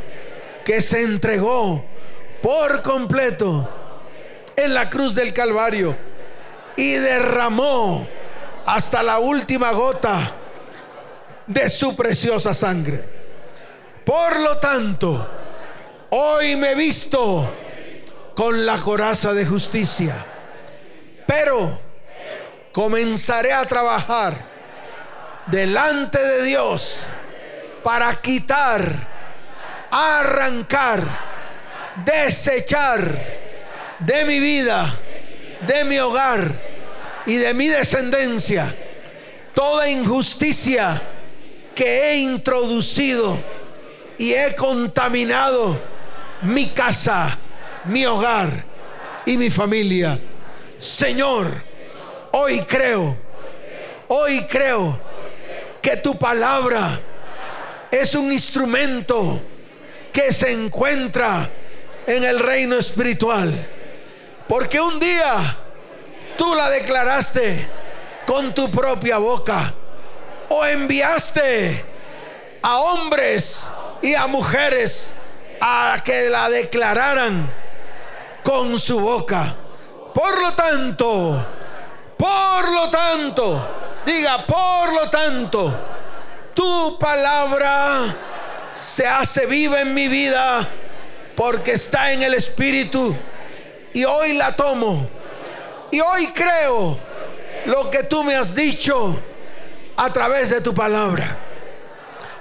[0.67, 1.83] que se entregó
[2.43, 3.69] por completo
[4.55, 5.97] en la cruz del Calvario
[6.77, 8.07] y derramó
[8.67, 10.37] hasta la última gota
[11.47, 13.03] de su preciosa sangre.
[14.05, 15.27] Por lo tanto,
[16.11, 17.64] hoy me he visto
[18.35, 20.25] con la coraza de justicia,
[21.27, 21.81] pero
[22.73, 24.47] comenzaré a trabajar
[25.47, 26.99] delante de Dios
[27.83, 29.09] para quitar,
[29.91, 31.07] arrancar,
[32.05, 33.17] desechar
[34.01, 34.93] de mi vida
[35.67, 36.61] de mi hogar
[37.27, 38.75] y de mi descendencia
[39.55, 41.01] toda injusticia
[41.75, 43.39] que he introducido
[44.19, 45.81] y he contaminado
[46.43, 47.39] mi casa,
[47.87, 48.65] mi hogar
[49.27, 50.19] y mi familia.
[50.79, 51.63] Señor,
[52.33, 53.17] hoy creo,
[54.09, 54.99] hoy creo
[55.81, 57.01] que tu palabra
[57.91, 59.41] es un instrumento
[60.13, 61.51] que se encuentra
[62.07, 63.69] en el reino espiritual.
[64.49, 65.37] Porque un día
[66.37, 67.69] tú la declaraste
[68.27, 69.75] con tu propia boca
[70.49, 71.85] o enviaste
[72.63, 73.71] a hombres
[74.03, 75.13] y a mujeres
[75.61, 77.64] a que la declararan
[78.45, 79.57] con su boca.
[80.15, 81.45] Por lo tanto,
[82.17, 83.69] por lo tanto,
[84.07, 85.75] diga, por lo tanto,
[86.55, 88.15] tu palabra
[88.73, 90.69] se hace viva en mi vida
[91.35, 93.17] porque está en el Espíritu
[93.93, 95.09] y hoy la tomo
[95.91, 96.97] y hoy creo
[97.67, 99.21] lo que tú me has dicho
[99.97, 101.39] a través de tu palabra.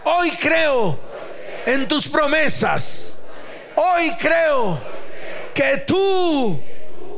[0.04, 1.00] Hoy creo
[1.66, 3.16] en tus promesas.
[3.76, 4.93] Hoy creo
[5.54, 6.60] que tú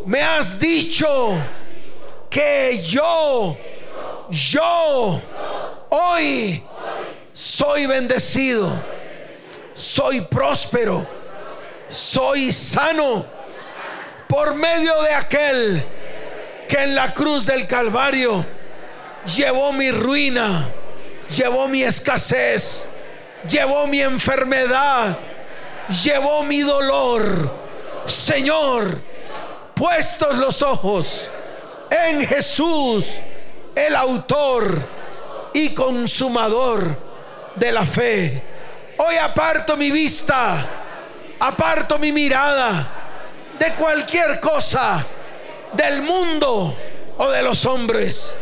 [0.05, 1.37] me has dicho
[2.29, 3.57] que yo,
[4.29, 5.21] yo,
[5.89, 6.63] hoy
[7.33, 8.71] soy bendecido,
[9.73, 11.07] soy próspero,
[11.89, 13.25] soy sano
[14.27, 15.85] por medio de aquel
[16.67, 18.45] que en la cruz del Calvario
[19.35, 20.69] llevó mi ruina,
[21.29, 22.87] llevó mi escasez,
[23.49, 25.17] llevó mi enfermedad,
[26.03, 27.64] llevó mi dolor.
[28.07, 28.99] Señor,
[29.73, 31.29] puestos los ojos
[31.89, 33.19] en Jesús,
[33.73, 34.81] el autor
[35.53, 36.97] y consumador
[37.55, 38.43] de la fe.
[38.97, 40.69] Hoy aparto mi vista,
[41.39, 42.91] aparto mi mirada
[43.57, 45.05] de cualquier cosa
[45.73, 46.75] del mundo
[47.17, 48.35] o de los hombres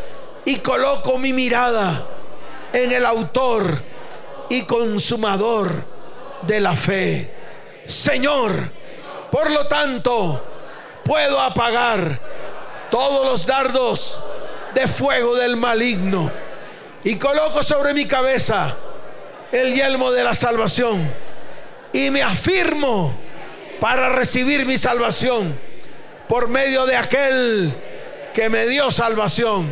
[0.46, 2.08] y coloco mi mirada
[2.74, 3.82] en el autor
[4.50, 5.86] y consumador
[6.42, 7.34] de la fe.
[7.88, 8.83] Señor,
[9.34, 10.46] por lo tanto,
[11.04, 12.20] puedo apagar
[12.92, 14.24] todos los dardos
[14.76, 16.32] de fuego del maligno
[17.04, 18.78] y coloco sobre mi cabeza
[19.52, 21.12] el yelmo de la salvación
[21.92, 23.18] y me afirmo
[23.80, 25.58] para recibir mi salvación
[26.30, 27.74] por medio de aquel
[28.36, 29.68] que me dio salvación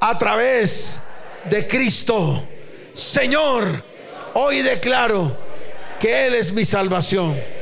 [0.00, 1.00] a través
[1.44, 2.48] de Cristo.
[2.94, 3.84] Señor,
[4.34, 5.36] hoy declaro
[6.00, 7.59] que Él es mi salvación.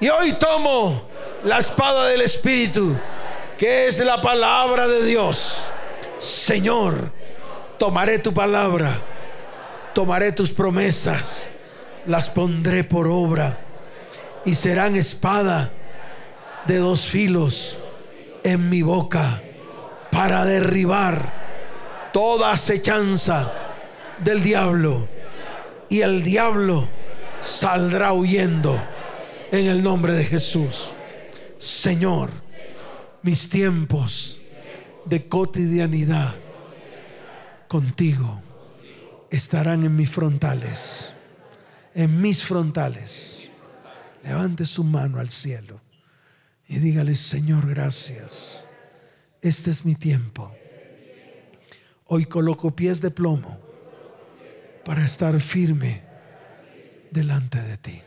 [0.00, 1.02] Y hoy tomo
[1.44, 2.96] la espada del Espíritu,
[3.58, 5.62] que es la palabra de Dios.
[6.18, 7.12] Señor,
[7.78, 8.98] tomaré tu palabra,
[9.92, 11.50] tomaré tus promesas,
[12.06, 13.58] las pondré por obra
[14.46, 15.70] y serán espada
[16.66, 17.78] de dos filos
[18.42, 19.42] en mi boca
[20.10, 23.52] para derribar toda acechanza
[24.18, 25.08] del diablo.
[25.90, 26.88] Y el diablo
[27.42, 28.80] saldrá huyendo
[29.52, 30.92] en el nombre de Jesús.
[31.58, 32.30] Señor,
[33.22, 34.40] mis tiempos
[35.04, 36.34] de cotidianidad
[37.68, 38.40] contigo
[39.30, 41.12] estarán en mis frontales,
[41.94, 43.48] en mis frontales.
[44.22, 45.80] Levante su mano al cielo
[46.68, 48.64] y dígale, Señor, gracias.
[49.40, 50.54] Este es mi tiempo.
[52.06, 53.58] Hoy coloco pies de plomo
[54.84, 56.02] para estar firme
[57.10, 58.02] delante de ti.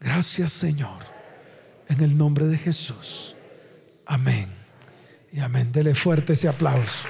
[0.00, 1.04] Gracias, Señor.
[1.88, 3.34] En el nombre de Jesús.
[4.06, 4.48] Amén.
[5.32, 5.72] Y amén.
[5.72, 7.06] Dele fuerte ese aplauso.